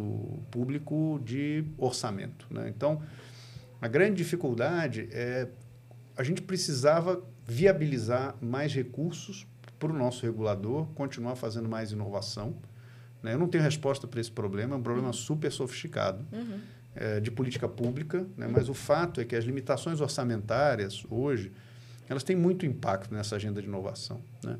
[0.50, 2.46] público de orçamento.
[2.50, 2.68] Né.
[2.68, 3.00] Então,
[3.80, 5.48] a grande dificuldade é
[6.16, 9.46] a gente precisava viabilizar mais recursos
[9.82, 12.54] para o nosso regulador continuar fazendo mais inovação.
[13.20, 13.34] Né?
[13.34, 15.12] Eu não tenho resposta para esse problema, é um problema uhum.
[15.12, 16.60] super sofisticado uhum.
[16.94, 18.46] é, de política pública, né?
[18.46, 21.50] mas o fato é que as limitações orçamentárias hoje
[22.08, 24.22] elas têm muito impacto nessa agenda de inovação.
[24.44, 24.56] Né?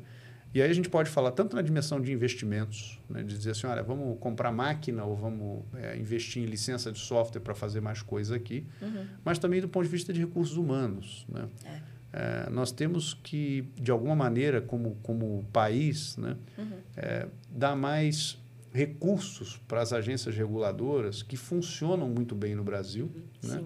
[0.53, 3.23] E aí a gente pode falar tanto na dimensão de investimentos, né?
[3.23, 7.39] de dizer assim, olha, vamos comprar máquina ou vamos é, investir em licença de software
[7.39, 9.07] para fazer mais coisa aqui, uhum.
[9.23, 11.25] mas também do ponto de vista de recursos humanos.
[11.29, 11.47] Né?
[11.63, 11.92] É.
[12.13, 16.77] É, nós temos que, de alguma maneira, como, como país, né, uhum.
[16.95, 18.37] é, dar mais
[18.71, 23.11] recursos para as agências reguladoras que funcionam muito bem no Brasil,
[23.43, 23.49] uhum.
[23.49, 23.63] né?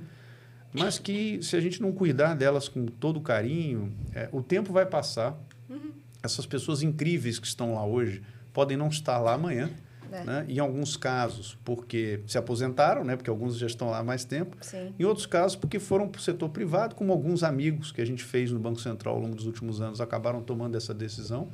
[0.74, 4.86] mas que, se a gente não cuidar delas com todo carinho, é, o tempo vai
[4.86, 5.38] passar.
[5.70, 5.92] Uhum.
[6.22, 8.22] Essas pessoas incríveis que estão lá hoje
[8.54, 9.70] podem não estar lá amanhã.
[10.12, 10.24] É.
[10.24, 10.46] Né?
[10.48, 13.16] Em alguns casos, porque se aposentaram, né?
[13.16, 14.58] porque alguns já estão lá há mais tempo.
[14.62, 14.94] Sim.
[14.98, 18.24] Em outros casos, porque foram para o setor privado, como alguns amigos que a gente
[18.24, 21.50] fez no Banco Central ao longo dos últimos anos acabaram tomando essa decisão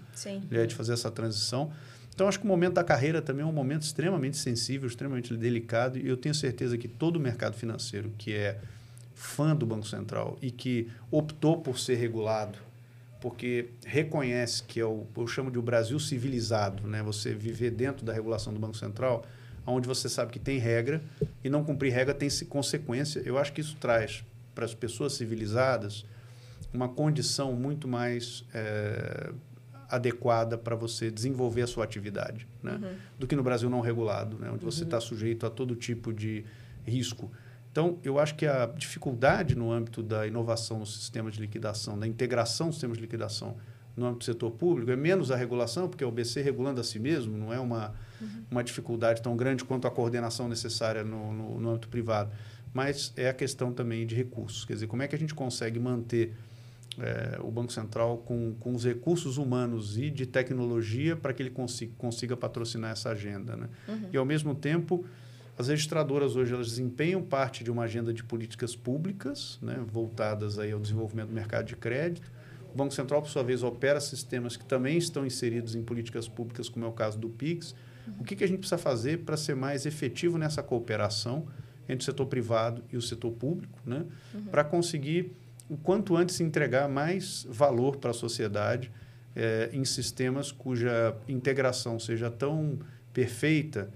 [0.50, 0.66] né?
[0.66, 1.72] de fazer essa transição.
[2.14, 5.98] Então, acho que o momento da carreira também é um momento extremamente sensível, extremamente delicado,
[5.98, 8.60] e eu tenho certeza que todo o mercado financeiro que é
[9.16, 12.58] fã do Banco Central e que optou por ser regulado
[13.24, 17.02] porque reconhece que é o, eu chamo de o Brasil civilizado, né?
[17.04, 19.26] Você viver dentro da regulação do Banco Central,
[19.66, 21.02] onde você sabe que tem regra
[21.42, 23.22] e não cumprir regra tem consequência.
[23.26, 26.06] Eu acho que isso traz para as pessoas civilizadas
[26.74, 29.32] uma condição muito mais é,
[29.88, 32.74] adequada para você desenvolver a sua atividade, né?
[32.74, 32.96] Uhum.
[33.20, 34.52] Do que no Brasil não regulado, né?
[34.52, 35.02] Onde você está uhum.
[35.02, 36.44] sujeito a todo tipo de
[36.86, 37.32] risco.
[37.74, 42.06] Então, eu acho que a dificuldade no âmbito da inovação no sistema de liquidação, da
[42.06, 43.58] integração dos sistemas de liquidação
[43.98, 46.84] no âmbito do setor público, é menos a regulação, porque é o BC regulando a
[46.84, 48.44] si mesmo, não é uma, uhum.
[48.52, 52.32] uma dificuldade tão grande quanto a coordenação necessária no, no, no, âmbito privado.
[52.72, 54.66] Mas é a questão também de recursos.
[54.66, 56.36] Quer dizer, como é que a gente consegue manter
[57.00, 61.50] é, o Banco Central com, com os recursos humanos e de tecnologia para que ele
[61.50, 63.56] consiga, consiga patrocinar essa agenda.
[63.56, 63.68] Né?
[63.88, 64.10] Uhum.
[64.14, 65.04] E, ao mesmo tempo,
[65.58, 70.72] as registradoras hoje elas desempenham parte de uma agenda de políticas públicas, né, voltadas aí
[70.72, 72.32] ao desenvolvimento do mercado de crédito.
[72.74, 76.68] O Banco Central, por sua vez, opera sistemas que também estão inseridos em políticas públicas,
[76.70, 77.76] como é o caso do PIX.
[78.08, 78.14] Uhum.
[78.20, 81.46] O que, que a gente precisa fazer para ser mais efetivo nessa cooperação
[81.88, 84.46] entre o setor privado e o setor público, né, uhum.
[84.46, 85.34] para conseguir
[85.70, 88.92] o quanto antes entregar mais valor para a sociedade
[89.36, 92.80] é, em sistemas cuja integração seja tão
[93.14, 93.90] perfeita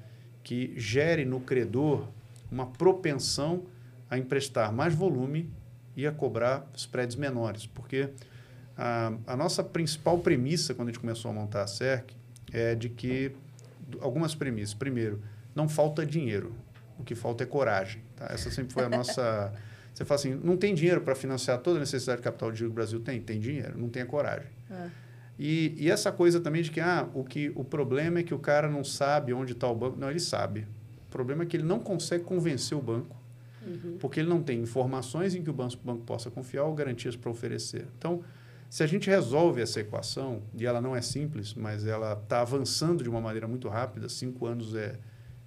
[0.48, 2.08] que gere no credor
[2.50, 3.66] uma propensão
[4.10, 5.52] a emprestar mais volume
[5.94, 7.68] e a cobrar spreads menores.
[7.68, 8.12] Porque
[8.78, 12.16] a, a nossa principal premissa, quando a gente começou a montar a CERC,
[12.54, 13.34] é de que
[14.00, 14.74] algumas premissas.
[14.74, 15.22] Primeiro,
[15.54, 16.56] não falta dinheiro,
[16.98, 18.02] o que falta é coragem.
[18.16, 18.28] Tá?
[18.30, 19.52] Essa sempre foi a nossa.
[19.94, 22.70] Você fala assim: não tem dinheiro para financiar toda a necessidade de capital de giro
[22.70, 23.20] que o Brasil tem?
[23.20, 24.48] Tem dinheiro, não tem a coragem.
[24.72, 24.88] É.
[25.40, 28.40] E, e, essa coisa também de que, ah, o que o problema é que o
[28.40, 29.98] cara não sabe onde está o banco.
[30.00, 30.68] Não, ele sabe.
[31.08, 33.16] O problema é que ele não consegue convencer o banco,
[33.66, 33.98] uhum.
[34.00, 37.16] porque ele não tem informações em que o banco, o banco possa confiar ou garantias
[37.16, 37.86] para oferecer.
[37.98, 38.24] Então,
[38.70, 43.04] se a gente resolve essa equação, e ela não é simples, mas ela está avançando
[43.04, 45.00] de uma maneira muito rápida, cinco anos é,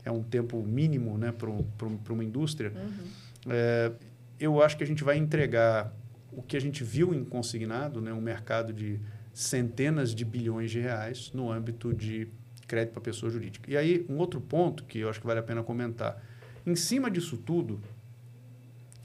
[0.05, 3.53] é um tempo mínimo né, para uma indústria, uhum.
[3.53, 3.93] é,
[4.39, 5.93] eu acho que a gente vai entregar
[6.33, 8.99] o que a gente viu em consignado, né, um mercado de
[9.33, 12.29] centenas de bilhões de reais no âmbito de
[12.67, 13.71] crédito para pessoa jurídica.
[13.71, 16.23] E aí, um outro ponto que eu acho que vale a pena comentar.
[16.65, 17.81] Em cima disso tudo,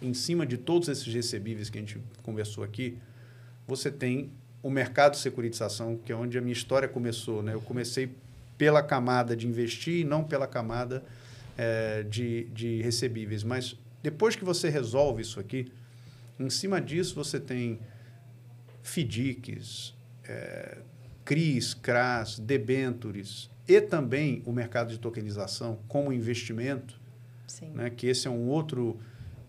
[0.01, 2.97] em cima de todos esses recebíveis que a gente conversou aqui,
[3.67, 7.41] você tem o mercado de securitização, que é onde a minha história começou.
[7.41, 7.53] Né?
[7.53, 8.11] Eu comecei
[8.57, 11.03] pela camada de investir e não pela camada
[11.57, 13.43] é, de, de recebíveis.
[13.43, 15.71] Mas depois que você resolve isso aqui,
[16.39, 17.80] em cima disso você tem
[18.84, 19.94] FDICs,
[20.28, 20.78] é,
[21.23, 26.99] CRIs, CRAS, debentures e também o mercado de tokenização como investimento,
[27.73, 28.99] né, que esse é um outro,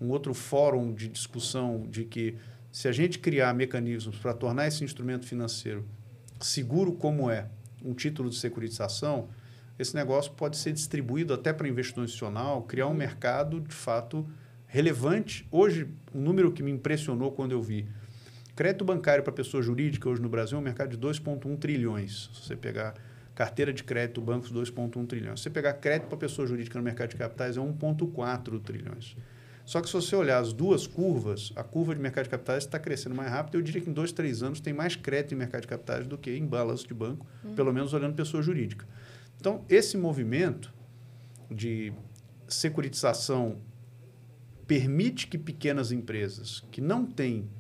[0.01, 2.37] um outro fórum de discussão de que
[2.73, 5.85] se a gente criar mecanismos para tornar esse instrumento financeiro
[6.41, 7.49] seguro como é
[7.85, 9.29] um título de securitização,
[9.79, 14.27] esse negócio pode ser distribuído até para investidor institucional, criar um mercado de fato
[14.67, 15.47] relevante.
[15.51, 17.87] Hoje, um número que me impressionou quando eu vi,
[18.57, 22.31] crédito bancário para pessoa jurídica hoje no Brasil é um mercado de 2,1 trilhões.
[22.33, 22.95] Se você pegar
[23.35, 25.41] carteira de crédito, bancos 2,1 trilhões.
[25.41, 29.15] Se você pegar crédito para pessoa jurídica no mercado de capitais é 1,4 trilhões.
[29.67, 32.79] Só que se você olhar as duas curvas, a curva de mercado de capitais está
[32.79, 33.57] crescendo mais rápido.
[33.57, 36.17] Eu diria que em dois, três anos tem mais crédito em mercado de capitais do
[36.17, 37.55] que em balanço de banco, uhum.
[37.55, 38.87] pelo menos olhando pessoa jurídica.
[39.39, 40.73] Então, esse movimento
[41.51, 41.93] de
[42.49, 43.59] securitização
[44.67, 47.51] permite que pequenas empresas que não têm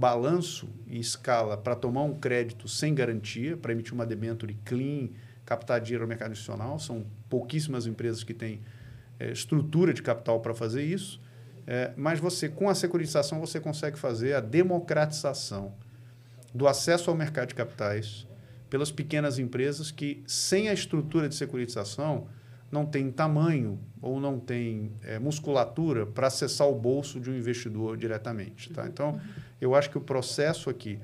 [0.00, 5.10] balanço e escala para tomar um crédito sem garantia, para emitir uma debenture clean,
[5.44, 8.62] captar dinheiro no mercado institucional, são pouquíssimas empresas que têm
[9.18, 11.20] é, estrutura de capital para fazer isso,
[11.66, 15.74] é, mas você, com a securitização, você consegue fazer a democratização
[16.54, 18.26] do acesso ao mercado de capitais
[18.70, 22.26] pelas pequenas empresas que, sem a estrutura de securitização,
[22.72, 27.98] não tem tamanho ou não tem é, musculatura para acessar o bolso de um investidor
[27.98, 28.72] diretamente.
[28.72, 28.86] Tá?
[28.86, 29.20] Então,
[29.60, 30.98] eu acho que o processo aqui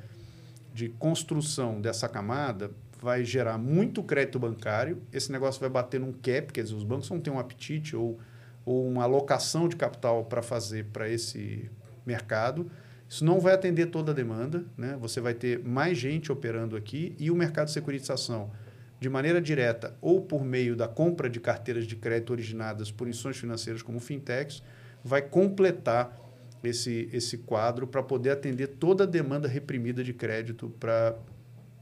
[0.72, 6.52] de construção dessa camada vai gerar muito crédito bancário, esse negócio vai bater num cap,
[6.52, 8.18] quer dizer, os bancos não têm um apetite ou,
[8.64, 11.70] ou uma alocação de capital para fazer para esse
[12.04, 12.70] mercado.
[13.08, 14.96] Isso não vai atender toda a demanda, né?
[15.00, 18.50] você vai ter mais gente operando aqui e o mercado de securitização
[18.98, 23.36] de maneira direta ou por meio da compra de carteiras de crédito originadas por instituições
[23.36, 24.62] financeiras como fintechs,
[25.04, 26.18] vai completar
[26.66, 31.16] esse, esse quadro para poder atender toda a demanda reprimida de crédito para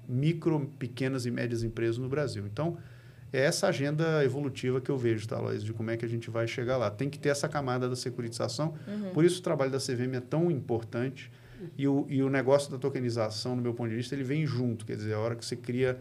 [0.08, 2.46] micro, pequenas e médias empresas no Brasil.
[2.46, 2.76] Então,
[3.32, 6.30] é essa agenda evolutiva que eu vejo, tá, Lois, de como é que a gente
[6.30, 6.90] vai chegar lá.
[6.90, 9.10] Tem que ter essa camada da securitização, uhum.
[9.12, 11.30] por isso o trabalho da CVM é tão importante
[11.76, 14.84] e o, e o negócio da tokenização, no meu ponto de vista, ele vem junto,
[14.84, 15.98] quer dizer, a hora que você cria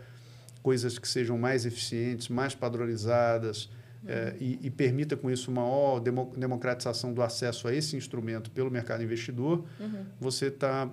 [0.62, 3.70] coisas que sejam mais eficientes, mais padronizadas.
[4.06, 8.70] É, e, e, permita com isso maior demo, democratização do acesso a esse instrumento pelo
[8.70, 10.06] mercado investidor, uhum.
[10.20, 10.90] você está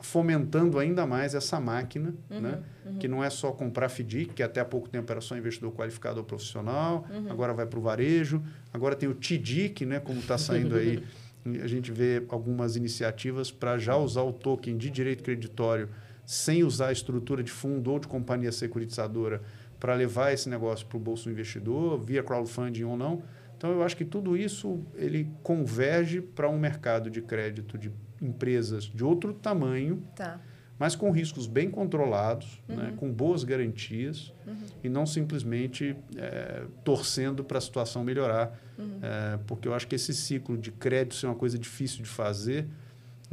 [0.00, 2.62] fomentando ainda mais essa máquina, uhum, né?
[2.84, 2.98] Uhum.
[2.98, 6.18] que não é só comprar FDIC, que até há pouco tempo era só investidor qualificado
[6.18, 7.30] ou profissional, uhum.
[7.30, 8.42] agora vai para o varejo,
[8.72, 10.00] agora tem o TDIC, né?
[10.00, 11.02] como está saindo aí,
[11.62, 15.88] a gente vê algumas iniciativas para já usar o token de direito creditório
[16.24, 19.42] sem usar a estrutura de fundo ou de companhia securitizadora
[19.82, 23.20] para levar esse negócio para o bolso do investidor, via crowdfunding ou não.
[23.56, 28.84] Então, eu acho que tudo isso ele converge para um mercado de crédito de empresas
[28.84, 30.40] de outro tamanho, tá.
[30.78, 32.82] mas com riscos bem controlados, né, uhum.
[32.82, 34.54] né, com boas garantias uhum.
[34.84, 39.00] e não simplesmente é, torcendo para a situação melhorar, uhum.
[39.02, 42.68] é, porque eu acho que esse ciclo de crédito é uma coisa difícil de fazer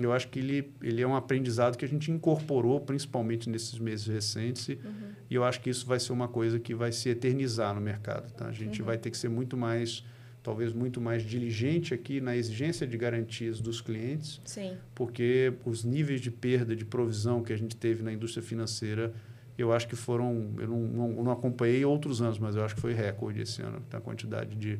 [0.05, 4.07] eu acho que ele, ele é um aprendizado que a gente incorporou, principalmente nesses meses
[4.07, 5.08] recentes, e, uhum.
[5.29, 8.31] E eu acho que isso vai ser uma coisa que vai se eternizar no mercado.
[8.33, 8.47] Tá?
[8.47, 8.87] A gente uhum.
[8.87, 10.03] vai ter que ser muito mais,
[10.41, 14.75] talvez muito mais diligente aqui na exigência de garantias dos clientes, Sim.
[14.95, 19.13] porque os níveis de perda de provisão que a gente teve na indústria financeira,
[19.55, 22.81] eu acho que foram, eu não, não, não acompanhei outros anos, mas eu acho que
[22.81, 24.79] foi recorde esse ano, a quantidade de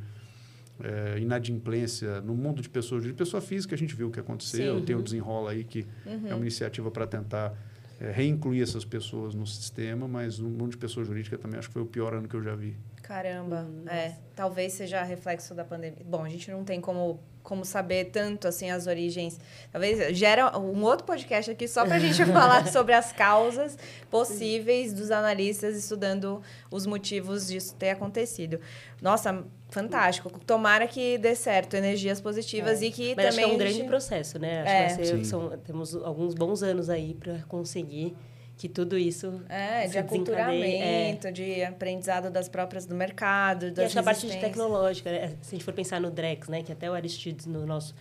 [0.82, 4.80] é, inadimplência no mundo de pessoas de pessoa física a gente viu o que aconteceu
[4.80, 4.86] Sim.
[4.86, 6.28] tem o desenrola aí que uhum.
[6.28, 7.54] é uma iniciativa para tentar
[8.00, 11.74] é, reincluir essas pessoas no sistema mas no mundo de pessoa jurídica também acho que
[11.74, 12.76] foi o pior ano que eu já vi.
[13.02, 14.16] Caramba hum, é.
[14.36, 16.04] Talvez seja reflexo da pandemia.
[16.06, 19.40] Bom a gente não tem como como saber tanto assim as origens.
[19.72, 23.78] Talvez gera um outro podcast aqui só para a gente falar sobre as causas
[24.10, 28.60] possíveis dos analistas estudando os motivos disso ter acontecido.
[29.02, 30.32] Nossa, fantástico.
[30.46, 32.86] Tomara que dê certo, energias positivas é.
[32.86, 33.30] e que Mas também.
[33.30, 34.62] Acho que é um grande processo, né?
[34.62, 34.88] Acho é.
[34.88, 38.16] que vai ser, são, temos alguns bons anos aí para conseguir
[38.60, 41.32] que tudo isso é de aculturamento, é.
[41.32, 45.38] de aprendizado das próprias do mercado, das e essa parte de tecnológica, né?
[45.42, 47.96] se a gente for pensar no Drex, né, que até o Aristides no nosso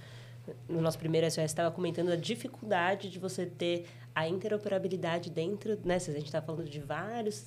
[0.69, 5.99] no nosso primeiro SOS estava comentando a dificuldade de você ter a interoperabilidade dentro, né,
[5.99, 7.45] se a gente está falando de vários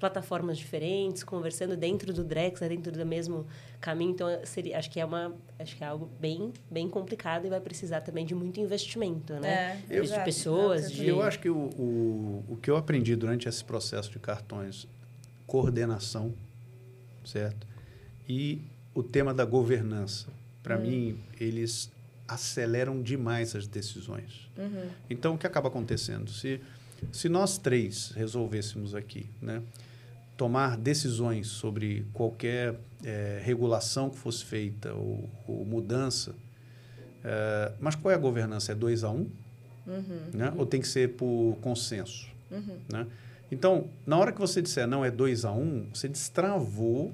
[0.00, 3.46] plataformas diferentes, conversando dentro do Drex, né, dentro do mesmo
[3.80, 4.12] caminho.
[4.12, 7.60] Então, seria, acho que é uma, acho que é algo bem, bem complicado e vai
[7.60, 9.82] precisar também de muito investimento, né?
[9.88, 10.90] É, de pessoas.
[10.90, 11.06] De...
[11.06, 14.88] Eu acho que o, o, o que eu aprendi durante esse processo de cartões,
[15.46, 16.34] coordenação,
[17.24, 17.66] certo?
[18.26, 18.62] E
[18.94, 20.28] o tema da governança.
[20.62, 20.82] Para hum.
[20.82, 21.90] mim, eles
[22.26, 24.48] aceleram demais as decisões.
[24.56, 24.88] Uhum.
[25.08, 26.30] Então, o que acaba acontecendo?
[26.30, 26.60] Se
[27.12, 29.62] se nós três resolvêssemos aqui, né,
[30.40, 32.74] tomar decisões sobre qualquer
[33.04, 36.34] é, regulação que fosse feita ou, ou mudança,
[37.22, 38.72] é, mas qual é a governança?
[38.72, 39.12] É 2 a 1?
[39.12, 39.18] Um?
[39.18, 40.48] Uhum, né?
[40.48, 40.60] Uhum.
[40.60, 42.26] Ou tem que ser por consenso?
[42.50, 42.78] Uhum.
[42.90, 43.06] Né?
[43.52, 47.12] Então, na hora que você disser não é 2 a 1, um, você destravou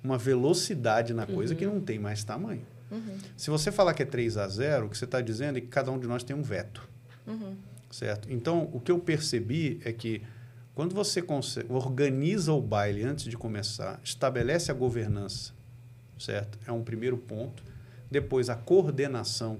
[0.00, 1.74] uma velocidade na coisa que uhum.
[1.74, 2.64] não tem mais tamanho.
[2.92, 3.18] Uhum.
[3.36, 5.66] Se você falar que é 3 a 0, o que você está dizendo é que
[5.66, 6.88] cada um de nós tem um veto.
[7.26, 7.56] Uhum.
[7.90, 8.30] Certo?
[8.30, 10.22] Então, o que eu percebi é que
[10.78, 11.24] quando você
[11.68, 15.52] organiza o baile antes de começar, estabelece a governança,
[16.16, 16.56] certo?
[16.64, 17.64] É um primeiro ponto.
[18.08, 19.58] Depois, a coordenação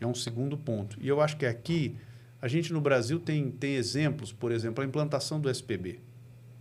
[0.00, 0.96] é um segundo ponto.
[1.02, 1.94] E eu acho que aqui,
[2.40, 6.00] a gente no Brasil tem, tem exemplos, por exemplo, a implantação do SPB,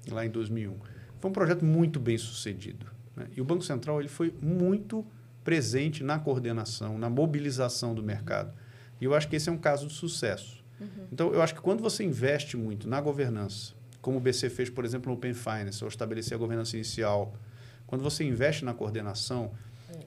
[0.10, 0.76] lá em 2001.
[1.22, 2.86] Foi um projeto muito bem sucedido.
[3.16, 3.28] Né?
[3.38, 5.06] E o Banco Central ele foi muito
[5.46, 8.52] presente na coordenação, na mobilização do mercado.
[9.00, 10.61] E eu acho que esse é um caso de sucesso.
[10.82, 11.08] Uhum.
[11.12, 14.84] Então, eu acho que quando você investe muito na governança, como o BC fez, por
[14.84, 17.34] exemplo, no Open Finance, ou estabelecer a governança inicial,
[17.86, 19.52] quando você investe na coordenação,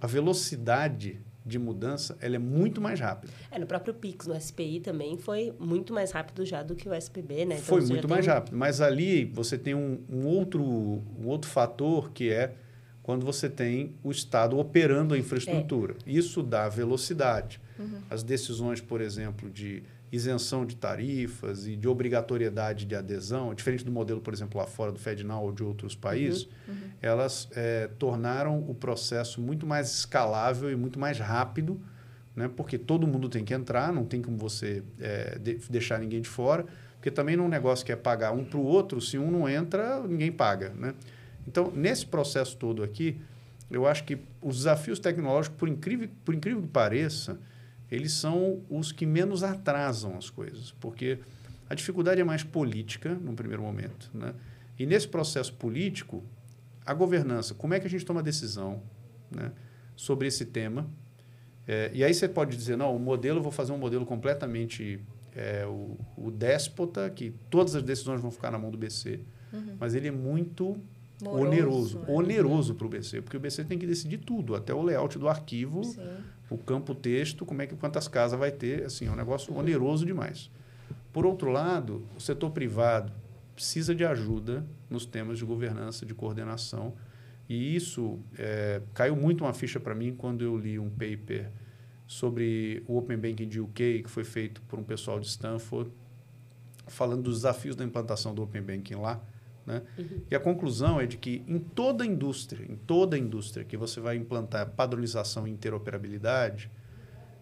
[0.01, 3.33] a velocidade de mudança ela é muito mais rápida.
[3.51, 6.95] É, no próprio Pix, no SPI também foi muito mais rápido já do que o
[6.95, 7.57] SPB, né?
[7.57, 8.35] Então, foi muito mais tem...
[8.35, 12.55] rápido, mas ali você tem um, um, outro, um outro fator que é
[13.03, 15.95] quando você tem o Estado operando a infraestrutura.
[16.07, 16.11] É.
[16.11, 17.61] Isso dá velocidade.
[17.79, 18.01] Uhum.
[18.09, 19.83] As decisões, por exemplo, de
[20.13, 24.93] isenção de tarifas e de obrigatoriedade de adesão, diferente do modelo, por exemplo, lá fora
[24.93, 26.75] do FedNow ou de outros países, uhum.
[26.75, 26.91] Uhum.
[27.03, 31.81] elas é, tornaram o processo muito mais escalável e muito mais rápido,
[32.37, 32.49] né?
[32.55, 36.29] porque todo mundo tem que entrar, não tem como você é, de, deixar ninguém de
[36.29, 36.65] fora,
[36.97, 40.01] porque também num negócio que é pagar um para o outro, se um não entra,
[40.07, 40.71] ninguém paga.
[40.71, 40.95] Né?
[41.47, 43.21] Então, nesse processo todo aqui,
[43.71, 47.39] eu acho que os desafios tecnológicos, por incrível, por incrível que pareça,
[47.95, 51.19] eles são os que menos atrasam as coisas, porque
[51.69, 54.11] a dificuldade é mais política, num primeiro momento.
[54.13, 54.35] Né?
[54.79, 56.23] E nesse processo político,
[56.85, 58.83] a governança, como é que a gente toma decisão
[59.31, 59.53] né,
[59.97, 60.87] sobre esse tema?
[61.67, 65.01] É, e aí você pode dizer, não, o modelo, eu vou fazer um modelo completamente
[65.35, 69.21] é, o, o déspota, que todas as decisões vão ficar na mão do BC,
[69.53, 69.77] uhum.
[69.81, 70.77] mas ele é muito
[71.25, 72.05] Moroso, oneroso, né?
[72.09, 75.29] oneroso para o BC, porque o BC tem que decidir tudo, até o layout do
[75.29, 76.01] arquivo, Sim.
[76.51, 80.05] o campo texto, como é que quantas casas vai ter, assim, é um negócio oneroso
[80.05, 80.51] demais.
[81.13, 83.13] Por outro lado, o setor privado
[83.55, 86.93] precisa de ajuda nos temas de governança, de coordenação,
[87.49, 91.51] e isso é, caiu muito uma ficha para mim quando eu li um paper
[92.07, 95.91] sobre o Open Banking de UK, que foi feito por um pessoal de Stanford,
[96.87, 99.21] falando dos desafios da implantação do Open Banking lá,
[99.67, 99.83] né?
[99.99, 100.21] Uhum.
[100.31, 104.17] E a conclusão é de que em toda indústria, em toda indústria que você vai
[104.17, 106.71] implantar padronização e interoperabilidade,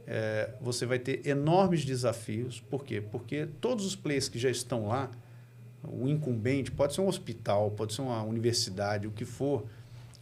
[0.07, 2.61] é, você vai ter enormes desafios.
[2.61, 3.01] Por quê?
[3.01, 5.11] Porque todos os players que já estão lá,
[5.83, 9.65] o incumbente, pode ser um hospital, pode ser uma universidade, o que for,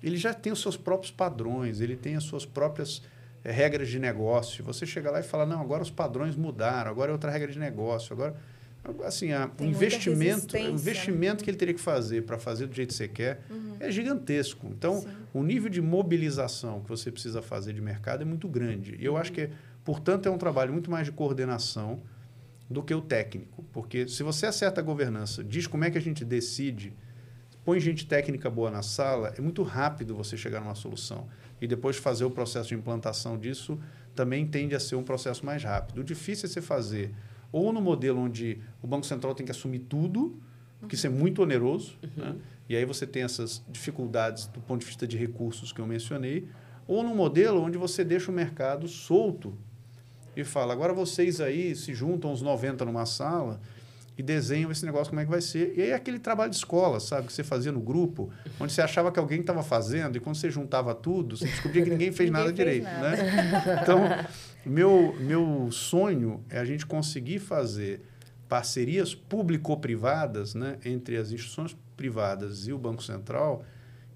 [0.03, 3.03] ele já tem os seus próprios padrões, ele tem as suas próprias
[3.45, 4.65] é, regras de negócio.
[4.65, 7.59] Você chega lá e fala, não, agora os padrões mudaram, agora é outra regra de
[7.59, 8.35] negócio, agora
[9.05, 12.89] assim, a, o investimento, o investimento que ele teria que fazer para fazer do jeito
[12.89, 13.77] que você quer uhum.
[13.79, 14.67] é gigantesco.
[14.69, 15.09] Então, Sim.
[15.35, 18.97] o nível de mobilização que você precisa fazer de mercado é muito grande.
[18.99, 19.51] E eu acho que,
[19.85, 22.03] portanto, é um trabalho muito mais de coordenação
[22.69, 23.65] do que o técnico.
[23.73, 26.93] Porque se você acerta a governança, diz como é que a gente decide,
[27.65, 31.29] põe gente técnica boa na sala, é muito rápido você chegar numa solução.
[31.61, 33.79] E depois fazer o processo de implantação disso
[34.15, 36.01] também tende a ser um processo mais rápido.
[36.01, 37.13] O difícil é você fazer
[37.53, 40.41] ou no modelo onde o Banco Central tem que assumir tudo,
[40.89, 42.25] que isso é muito oneroso, uhum.
[42.25, 42.37] né?
[42.69, 46.49] e aí você tem essas dificuldades do ponto de vista de recursos que eu mencionei,
[46.87, 49.57] ou no modelo onde você deixa o mercado solto
[50.37, 53.61] e fala, agora vocês aí se juntam os 90 numa sala
[54.17, 55.73] e desenham esse negócio como é que vai ser.
[55.77, 58.83] E aí é aquele trabalho de escola, sabe, que você fazia no grupo, onde você
[58.83, 62.29] achava que alguém estava fazendo e quando você juntava tudo, você descobria que ninguém fez
[62.31, 63.11] ninguém nada fez direito, nada.
[63.11, 63.79] né?
[63.83, 64.03] Então,
[64.65, 68.03] meu, meu sonho é a gente conseguir fazer
[68.49, 73.65] parcerias público-privadas né, entre as instituições privadas e o Banco Central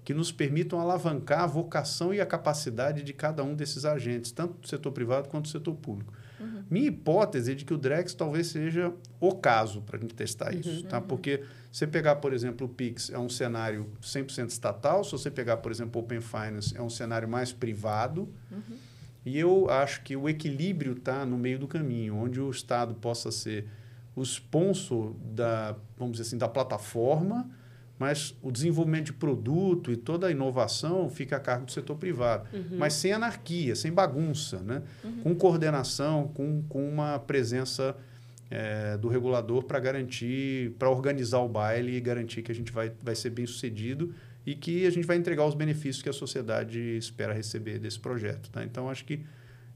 [0.05, 4.53] que nos permitam alavancar a vocação e a capacidade de cada um desses agentes, tanto
[4.59, 6.13] do setor privado quanto do setor público.
[6.39, 6.63] Uhum.
[6.69, 10.53] Minha hipótese é de que o Drex talvez seja o caso para a gente testar
[10.53, 10.59] uhum.
[10.59, 11.01] isso, tá?
[11.01, 15.57] Porque você pegar, por exemplo, o Pix é um cenário 100% estatal, se você pegar,
[15.57, 18.77] por exemplo, o Open Finance é um cenário mais privado, uhum.
[19.25, 23.31] E eu acho que o equilíbrio está no meio do caminho, onde o Estado possa
[23.31, 23.67] ser
[24.15, 27.49] o sponsor da, vamos dizer assim, da plataforma,
[27.97, 32.47] mas o desenvolvimento de produto e toda a inovação fica a cargo do setor privado.
[32.53, 32.77] Uhum.
[32.77, 34.83] Mas sem anarquia, sem bagunça, né?
[35.03, 35.21] Uhum.
[35.23, 37.95] com coordenação, com, com uma presença
[38.51, 42.91] é, do regulador para garantir, para organizar o baile e garantir que a gente vai,
[43.01, 44.13] vai ser bem sucedido
[44.45, 48.49] e que a gente vai entregar os benefícios que a sociedade espera receber desse projeto.
[48.51, 48.63] Tá?
[48.63, 49.25] Então, acho que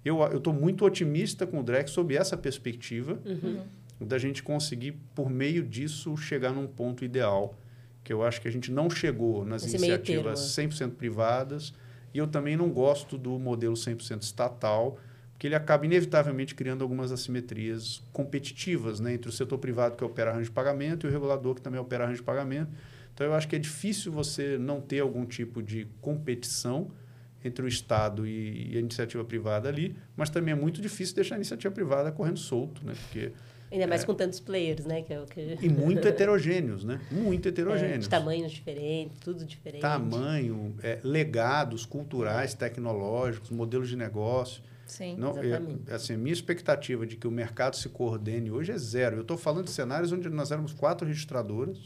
[0.06, 3.64] eu estou muito otimista com o Drex sob essa perspectiva uhum.
[4.00, 7.58] da gente conseguir, por meio disso, chegar num ponto ideal,
[8.04, 11.74] que eu acho que a gente não chegou nas Esse iniciativas 100% privadas,
[12.14, 14.98] e eu também não gosto do modelo 100% estatal,
[15.32, 20.32] porque ele acaba inevitavelmente criando algumas assimetrias competitivas né, entre o setor privado que opera
[20.32, 22.72] arranjo de pagamento e o regulador que também opera arranjo de pagamento.
[23.20, 26.90] Então, eu acho que é difícil você não ter algum tipo de competição
[27.44, 31.38] entre o Estado e, a iniciativa privada ali, mas também é muito difícil deixar a
[31.38, 32.94] iniciativa privada correndo solto, né?
[32.98, 33.34] Porque
[33.70, 35.02] Ainda mais é, com tantos players, né?
[35.02, 35.58] Que é o que...
[35.62, 37.02] E muito heterogêneos, né?
[37.12, 37.96] Muito heterogêneos.
[37.96, 39.82] É, de tamanhos diferentes, tudo diferente.
[39.82, 44.64] Tamanho, é, legados culturais, tecnológicos, modelos de negócio.
[44.88, 45.92] Sim, Não, é, exatamente.
[45.92, 49.18] É, assim, minha expectativa de que o mercado se coordene hoje é zero.
[49.18, 51.78] Eu estou falando de cenários onde nós éramos quatro registradoras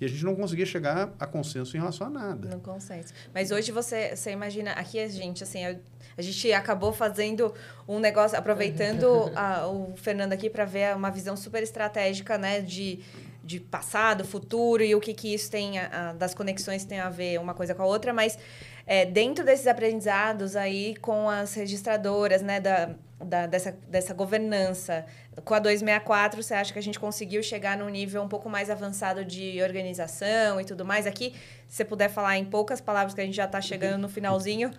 [0.00, 2.48] e a gente não conseguia chegar a consenso em relação a nada.
[2.48, 3.12] No consenso.
[3.34, 5.76] Mas hoje você, você imagina, aqui a gente, assim, a,
[6.16, 7.52] a gente acabou fazendo
[7.86, 13.00] um negócio, aproveitando a, o Fernando aqui para ver uma visão super estratégica, né, de,
[13.44, 17.38] de passado, futuro e o que, que isso tem, a, das conexões tem a ver
[17.38, 18.38] uma coisa com a outra, mas
[18.86, 22.94] é, dentro desses aprendizados aí com as registradoras, né, da,
[23.24, 25.04] da, dessa, dessa governança,
[25.44, 28.70] com a 264, você acha que a gente conseguiu chegar num nível um pouco mais
[28.70, 31.06] avançado de organização e tudo mais?
[31.06, 31.34] Aqui,
[31.68, 34.70] se você puder falar em poucas palavras, que a gente já está chegando no finalzinho.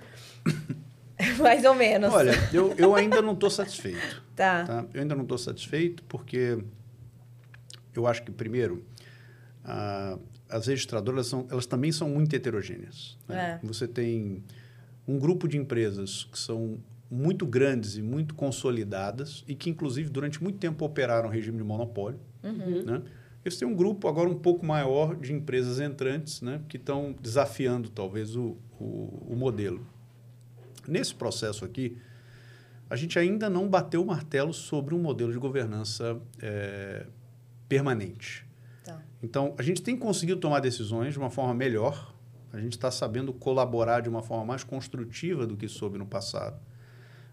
[1.40, 2.12] mais ou menos.
[2.12, 4.22] Olha, eu, eu ainda não estou satisfeito.
[4.34, 4.64] Tá.
[4.64, 4.86] tá.
[4.92, 6.58] Eu ainda não estou satisfeito porque
[7.94, 8.84] eu acho que, primeiro,
[9.64, 10.18] a,
[10.50, 13.20] as registradoras são, elas também são muito heterogêneas.
[13.28, 13.60] Né?
[13.62, 13.68] É.
[13.68, 14.44] Você tem
[15.08, 16.80] um grupo de empresas que são
[17.12, 22.18] muito grandes e muito consolidadas e que, inclusive, durante muito tempo operaram regime de monopólio.
[22.42, 22.84] Uhum.
[22.86, 23.02] Né?
[23.44, 27.90] Eles têm um grupo agora um pouco maior de empresas entrantes né, que estão desafiando,
[27.90, 29.86] talvez, o, o, o, modelo.
[30.88, 31.98] Nesse processo aqui,
[32.90, 37.06] a gente ainda não bateu o martelo sobre um modelo de governança é,
[37.68, 38.48] permanente.
[38.86, 39.02] Tá.
[39.22, 42.16] Então, a gente tem conseguido tomar decisões de uma forma melhor,
[42.54, 46.58] a gente está sabendo colaborar de uma forma mais construtiva do que soube no passado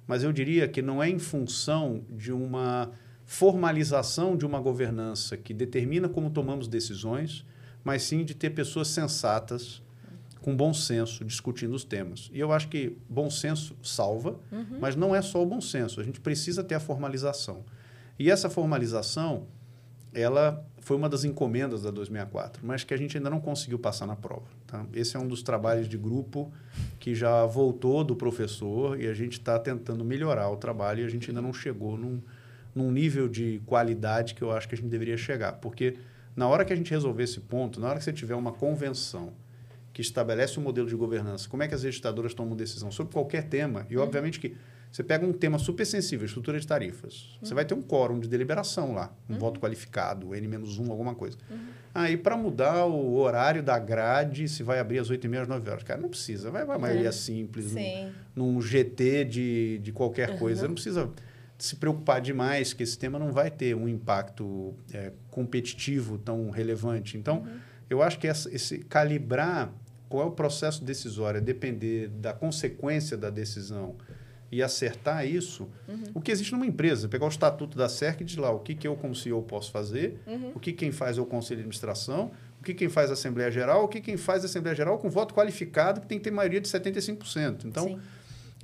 [0.08, 2.90] mas eu diria que não é em função de uma
[3.26, 7.44] formalização de uma governança que determina como tomamos decisões,
[7.84, 9.82] mas sim de ter pessoas sensatas,
[10.40, 12.30] com bom senso, discutindo os temas.
[12.32, 14.78] E eu acho que bom senso salva, uhum.
[14.80, 17.64] mas não é só o bom senso, a gente precisa ter a formalização.
[18.18, 19.46] E essa formalização,
[20.12, 24.06] ela foi uma das encomendas da 264, mas que a gente ainda não conseguiu passar
[24.06, 24.46] na prova.
[24.66, 24.86] Tá?
[24.94, 26.50] Esse é um dos trabalhos de grupo
[26.98, 31.08] que já voltou do professor e a gente está tentando melhorar o trabalho e a
[31.08, 32.22] gente ainda não chegou num,
[32.74, 35.52] num nível de qualidade que eu acho que a gente deveria chegar.
[35.52, 35.96] Porque
[36.34, 39.32] na hora que a gente resolver esse ponto, na hora que você tiver uma convenção
[39.92, 43.48] que estabelece um modelo de governança, como é que as registradoras tomam decisão sobre qualquer
[43.48, 44.56] tema, e obviamente que
[44.90, 47.36] você pega um tema super sensível, estrutura de tarifas.
[47.40, 47.46] Uhum.
[47.46, 49.38] Você vai ter um quórum de deliberação lá, um uhum.
[49.38, 51.36] voto qualificado, N-1, alguma coisa.
[51.50, 51.58] Uhum.
[51.94, 55.82] Aí, para mudar o horário da grade, se vai abrir às 8h30, às 9 horas.
[55.82, 56.50] Cara, não precisa.
[56.50, 60.66] Vai, vai maioria simples, num, num, GT de, de qualquer coisa.
[60.66, 61.10] Não precisa
[61.58, 67.18] se preocupar demais, que esse tema não vai ter um impacto é, competitivo tão relevante.
[67.18, 67.58] Então, uhum.
[67.90, 69.72] eu acho que essa, esse calibrar
[70.08, 73.96] qual é o processo decisório, é depender da consequência da decisão
[74.50, 76.04] e acertar isso, uhum.
[76.14, 78.74] o que existe numa empresa, pegar o estatuto da SERC e dizer lá o que,
[78.74, 80.52] que eu, como CEO, posso fazer, uhum.
[80.54, 83.50] o que quem faz é o Conselho de Administração, o que quem faz a Assembleia
[83.50, 86.30] Geral, o que quem faz a Assembleia Geral com voto qualificado, que tem que ter
[86.30, 87.66] maioria de 75%.
[87.66, 87.98] Então, Sim.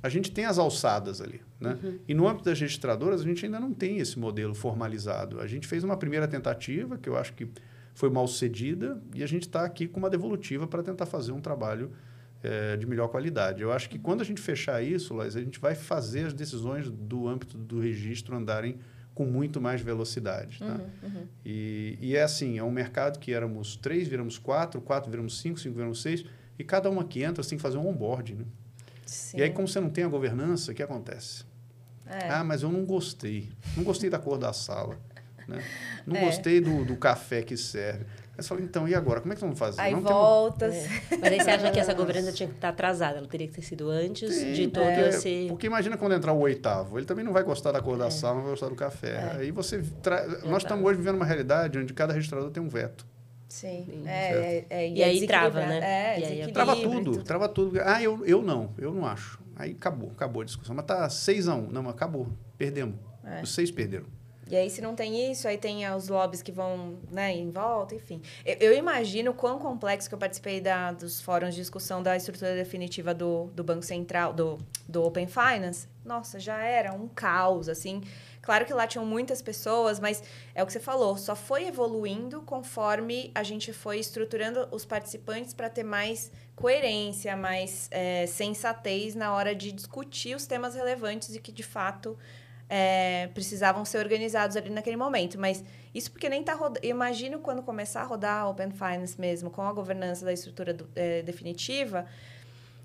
[0.01, 1.39] a gente tem as alçadas ali.
[1.59, 1.77] Né?
[1.81, 1.99] Uhum.
[2.07, 5.39] E no âmbito das registradoras, a gente ainda não tem esse modelo formalizado.
[5.39, 7.47] A gente fez uma primeira tentativa, que eu acho que
[7.93, 11.39] foi mal sucedida, e a gente está aqui com uma devolutiva para tentar fazer um
[11.39, 11.91] trabalho
[12.45, 13.61] é, de melhor qualidade.
[13.61, 16.89] Eu acho que quando a gente fechar isso, Laís, a gente vai fazer as decisões
[16.89, 18.77] do âmbito do registro andarem
[19.15, 20.59] com muito mais velocidade.
[20.59, 20.65] Tá?
[20.65, 21.27] Uhum, uhum.
[21.43, 25.59] E, e, é assim, é um mercado que éramos três, viramos quatro, quatro viramos cinco,
[25.59, 26.23] cinco viramos seis,
[26.59, 28.35] e cada uma que entra, você tem que fazer um onboard.
[28.35, 28.45] Né?
[29.33, 31.45] E aí, como você não tem a governança, o que acontece?
[32.05, 32.29] É.
[32.29, 33.49] Ah, mas eu não gostei.
[33.75, 34.99] Não gostei da cor da sala.
[35.47, 35.63] Né?
[36.05, 36.25] Não é.
[36.25, 38.05] gostei do, do café que serve.
[38.37, 39.21] Aí você fala, então, e agora?
[39.21, 39.79] Como é que vamos fazer?
[39.79, 40.73] Aí voltas.
[40.75, 40.89] É.
[41.21, 43.17] Mas aí você acha que essa governança tinha que estar atrasada?
[43.19, 45.45] Ela teria que ter sido antes Sim, de todo porque, esse...
[45.49, 46.99] Porque imagina quando entrar o oitavo.
[46.99, 48.09] Ele também não vai gostar da cor da é.
[48.09, 49.13] sala, não vai gostar do café.
[49.13, 49.37] É.
[49.39, 49.81] Aí você...
[50.01, 50.25] Tra...
[50.43, 53.05] Nós estamos hoje vivendo uma realidade onde cada registrador tem um veto.
[53.47, 54.03] Sim.
[54.05, 55.79] É, é, e, aí trava, né?
[55.79, 57.79] É, e aí trava tudo, tudo, trava tudo.
[57.85, 59.39] Ah, eu, eu não, eu não acho.
[59.55, 60.75] Aí acabou, acabou a discussão.
[60.75, 61.71] Mas tá 6 a 1 um.
[61.71, 62.27] Não, acabou.
[62.57, 62.95] Perdemos.
[63.41, 64.05] Os seis perderam.
[64.47, 67.95] E aí, se não tem isso, aí tem os lobbies que vão né, em volta,
[67.95, 68.21] enfim.
[68.45, 72.53] Eu, eu imagino quão complexo que eu participei da, dos fóruns de discussão da estrutura
[72.53, 75.87] definitiva do, do Banco Central, do, do Open Finance.
[76.03, 78.03] Nossa, já era um caos, assim.
[78.45, 80.21] Claro que lá tinham muitas pessoas, mas
[80.53, 85.51] é o que você falou, só foi evoluindo conforme a gente foi estruturando os participantes
[85.51, 91.39] para ter mais coerência, mais é, sensatez na hora de discutir os temas relevantes e
[91.39, 92.15] que, de fato,
[92.77, 95.39] é, precisavam ser organizados ali naquele momento.
[95.39, 95.63] Mas
[95.93, 96.85] isso porque nem está rodando.
[96.85, 101.21] Imagino quando começar a rodar Open Finance mesmo, com a governança da estrutura do, é,
[101.21, 102.05] definitiva,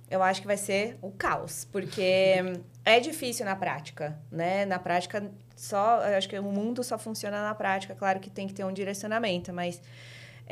[0.09, 2.37] eu acho que vai ser o caos, porque
[2.85, 4.65] é difícil na prática, né?
[4.65, 6.01] Na prática, só.
[6.17, 7.93] Acho que o mundo só funciona na prática.
[7.97, 9.83] Claro que tem que ter um direcionamento, mas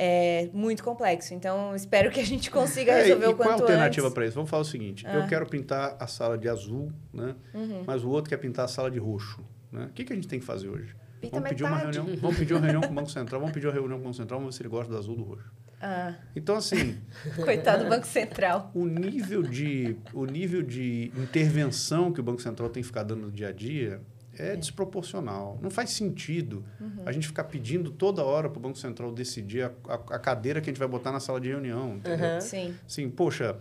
[0.01, 1.33] é muito complexo.
[1.33, 3.59] Então, espero que a gente consiga é, resolver é, o quanto antes.
[3.59, 4.35] Qual a alternativa para isso?
[4.35, 5.15] Vamos falar o seguinte: ah.
[5.15, 7.35] eu quero pintar a sala de azul, né?
[7.53, 7.83] Uhum.
[7.85, 9.43] Mas o outro quer pintar a sala de roxo.
[9.69, 9.87] Né?
[9.89, 10.95] O que, que a gente tem que fazer hoje?
[11.19, 13.67] Pinta vamos pedir, uma reunião, vamos pedir uma reunião com o Banco Central, vamos pedir
[13.67, 15.23] uma reunião com o Banco Central, vamos ver se ele gosta do azul ou do
[15.29, 15.51] roxo.
[15.81, 16.15] Ah.
[16.33, 16.97] Então, assim.
[17.43, 18.71] Coitado do Banco Central.
[18.73, 23.23] O nível, de, o nível de intervenção que o Banco Central tem que ficar dando
[23.23, 24.01] no dia a dia
[24.39, 24.55] é, é.
[24.55, 25.59] desproporcional.
[25.61, 27.03] Não faz sentido uhum.
[27.05, 30.61] a gente ficar pedindo toda hora para o Banco Central decidir a, a, a, cadeira
[30.61, 31.95] que a gente vai botar na sala de reunião.
[31.97, 32.35] Entendeu?
[32.35, 32.41] Uhum.
[32.41, 32.75] Sim.
[32.87, 33.57] Sim, poxa,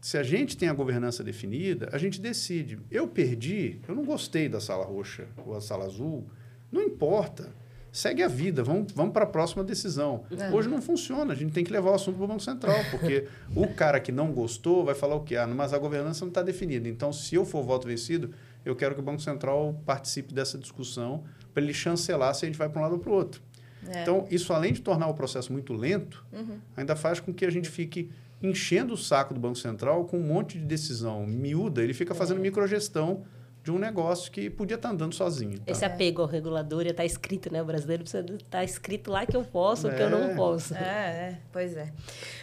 [0.00, 2.78] se a gente tem a governança definida, a gente decide.
[2.90, 6.26] Eu perdi, eu não gostei da sala roxa ou a sala azul,
[6.70, 7.52] não importa.
[7.90, 10.24] Segue a vida, vamos, vamos para a próxima decisão.
[10.28, 10.56] Uhum.
[10.56, 13.28] Hoje não funciona, a gente tem que levar o assunto para o Banco Central, porque
[13.54, 15.36] o cara que não gostou vai falar o quê?
[15.36, 16.88] Ah, mas a governança não está definida.
[16.88, 18.34] Então, se eu for voto vencido,
[18.64, 22.58] eu quero que o Banco Central participe dessa discussão para ele chancelar se a gente
[22.58, 23.42] vai para um lado ou para o outro.
[23.88, 24.02] É.
[24.02, 26.58] Então, isso além de tornar o processo muito lento, uhum.
[26.76, 28.10] ainda faz com que a gente fique
[28.42, 32.38] enchendo o saco do Banco Central com um monte de decisão miúda, ele fica fazendo
[32.38, 32.42] é.
[32.42, 33.24] microgestão
[33.64, 35.58] de um negócio que podia estar tá andando sozinho.
[35.58, 35.72] Tá?
[35.72, 37.62] Esse apego ao regulador está escrito, né?
[37.62, 39.94] O brasileiro precisa estar tá escrito lá que eu posso, é.
[39.94, 40.34] que eu não é.
[40.34, 40.74] posso.
[40.74, 41.90] É, é, pois é.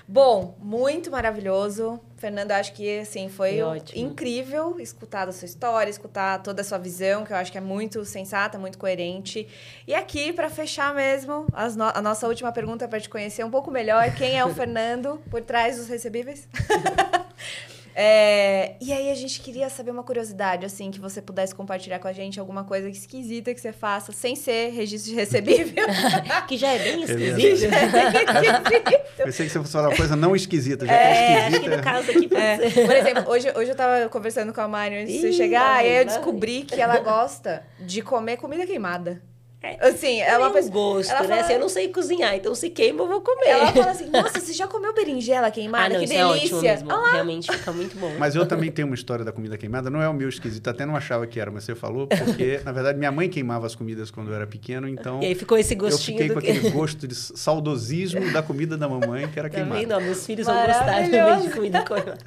[0.07, 1.99] Bom, muito maravilhoso.
[2.17, 3.59] Fernando, acho que assim foi
[3.95, 7.61] incrível escutar a sua história, escutar toda a sua visão, que eu acho que é
[7.61, 9.47] muito sensata, muito coerente.
[9.88, 11.45] E aqui, para fechar mesmo,
[11.78, 15.22] no a nossa última pergunta para te conhecer um pouco melhor, quem é o Fernando
[15.30, 16.49] por trás dos recebíveis?
[17.95, 22.07] É, e aí a gente queria saber uma curiosidade, assim, que você pudesse compartilhar com
[22.07, 25.85] a gente alguma coisa esquisita que você faça, sem ser registro de recebível.
[26.47, 27.71] que já é bem esquisito.
[27.71, 29.23] Já é bem esquisito.
[29.23, 31.57] Pensei que você fosse falar uma coisa não esquisita, já é, é esquisita.
[31.57, 32.85] Acho que no caso aqui é.
[32.85, 35.89] Por exemplo, hoje, hoje eu tava conversando com a Mari antes de você chegar, e
[35.89, 39.21] aí eu descobri que ela gosta de comer comida queimada.
[39.64, 40.72] É, assim, é uma pessoa.
[40.72, 41.28] gosto, ela né?
[41.28, 41.41] Fala...
[41.41, 43.49] Assim, eu não sei cozinhar, então se queima eu vou comer.
[43.49, 45.86] Ela fala assim: Nossa, você já comeu berinjela queimada?
[45.86, 46.26] Ah, não, que isso delícia.
[46.26, 46.91] É ótimo mesmo.
[46.91, 48.12] Ah, Realmente fica muito bom.
[48.18, 49.91] Mas eu também tenho uma história da comida queimada.
[49.91, 52.72] Não é o meu esquisito, até não achava que era, mas você falou, porque na
[52.72, 55.22] verdade minha mãe queimava as comidas quando eu era pequeno, então.
[55.22, 56.18] E aí ficou esse gostinho.
[56.18, 59.80] Eu fiquei com aquele gosto de saudosismo da comida da mamãe, que era tá queimada.
[59.80, 60.01] Vendo?
[60.01, 62.18] meus filhos vão gostar também de comida queimada.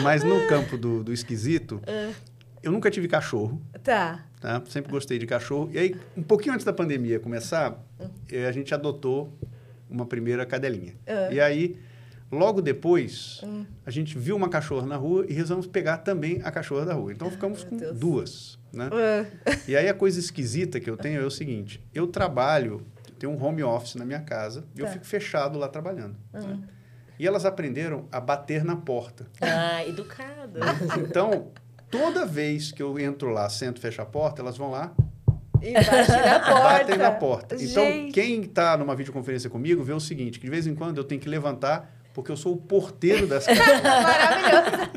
[0.00, 2.12] Mas no campo do, do esquisito, ah.
[2.62, 3.60] eu nunca tive cachorro.
[3.82, 4.27] Tá.
[4.40, 4.62] Tá?
[4.68, 5.68] Sempre gostei de cachorro.
[5.72, 7.76] E aí, um pouquinho antes da pandemia começar,
[8.30, 9.36] eh, a gente adotou
[9.90, 10.94] uma primeira cadelinha.
[11.06, 11.32] Uhum.
[11.32, 11.76] E aí,
[12.30, 13.66] logo depois, uhum.
[13.84, 17.12] a gente viu uma cachorra na rua e resolvemos pegar também a cachorra da rua.
[17.12, 17.98] Então, ficamos com Deus.
[17.98, 18.58] duas.
[18.72, 18.84] Né?
[18.86, 19.54] Uhum.
[19.66, 21.82] E aí, a coisa esquisita que eu tenho é o seguinte.
[21.92, 22.86] Eu trabalho,
[23.18, 24.92] tenho um home office na minha casa e eu tá.
[24.92, 26.16] fico fechado lá trabalhando.
[26.32, 26.60] Né?
[27.18, 29.26] E elas aprenderam a bater na porta.
[29.40, 30.60] Ah, educado.
[31.02, 31.50] Então,
[31.90, 34.92] toda vez que eu entro lá, sento, fecho a porta, elas vão lá
[35.62, 36.62] e batem na porta.
[36.62, 37.56] Batem na porta.
[37.58, 41.04] Então, quem está numa videoconferência comigo vê o seguinte, que de vez em quando eu
[41.04, 43.78] tenho que levantar porque eu sou o porteiro dessa casa.
[43.80, 44.90] Maravilhoso.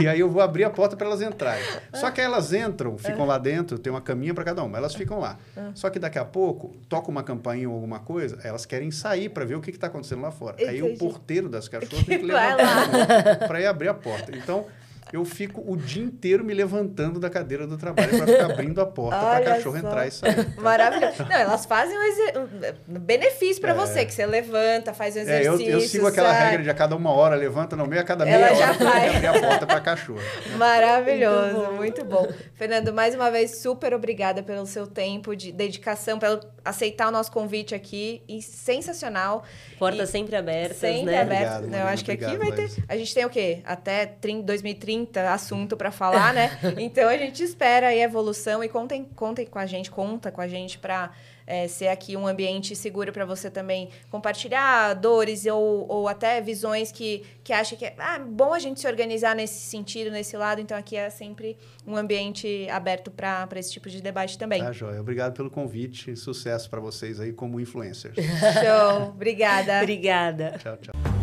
[0.00, 1.64] E aí eu vou abrir a porta para elas entrarem.
[1.92, 5.18] Só que elas entram, ficam lá dentro, tem uma caminha para cada uma, elas ficam
[5.18, 5.38] lá.
[5.74, 9.44] Só que daqui a pouco, toca uma campainha ou alguma coisa, elas querem sair para
[9.44, 10.56] ver o que está acontecendo lá fora.
[10.68, 14.30] Aí o porteiro das cachorras tem que levantar para ir abrir a porta.
[14.36, 14.66] Então,
[15.12, 18.86] eu fico o dia inteiro me levantando da cadeira do trabalho para ficar abrindo a
[18.86, 19.86] porta para cachorro só.
[19.86, 20.54] entrar e sair.
[20.60, 21.24] Maravilhoso.
[21.24, 23.74] Não, elas fazem um, benefício para é.
[23.74, 25.66] você, que você levanta, faz o exercício.
[25.66, 26.50] É, eu, eu, sigo aquela sai.
[26.50, 28.70] regra de a cada uma hora levanta, no meio a cada meia Ela hora já
[29.16, 30.20] abrir a porta para cachorro.
[30.56, 32.22] Maravilhoso, muito bom.
[32.22, 32.48] muito bom.
[32.54, 37.30] Fernando, mais uma vez, super obrigada pelo seu tempo de dedicação, pelo aceitar o nosso
[37.32, 38.22] convite aqui.
[38.28, 39.44] E sensacional.
[39.78, 41.18] Portas sempre abertas, sempre né?
[41.20, 41.72] Sempre abertas.
[41.72, 42.70] Eu acho que aqui vai ter.
[42.88, 43.62] A gente tem o quê?
[43.64, 46.58] Até 30, 2030 30 assunto para falar, né?
[46.78, 50.40] Então a gente espera aí a evolução e contem, contem com a gente, conta com
[50.40, 51.10] a gente para
[51.46, 56.92] é, ser aqui um ambiente seguro para você também compartilhar dores ou, ou até visões
[56.92, 60.60] que, que acha que é ah, bom a gente se organizar nesse sentido, nesse lado.
[60.60, 61.56] Então, aqui é sempre
[61.86, 64.62] um ambiente aberto para esse tipo de debate também.
[64.62, 65.00] Tá, Joia.
[65.00, 66.14] Obrigado pelo convite.
[66.16, 68.14] Sucesso para vocês aí como influencers.
[68.14, 69.08] Show.
[69.08, 69.80] Obrigada.
[69.80, 70.54] Obrigada.
[70.58, 71.17] Tchau, tchau.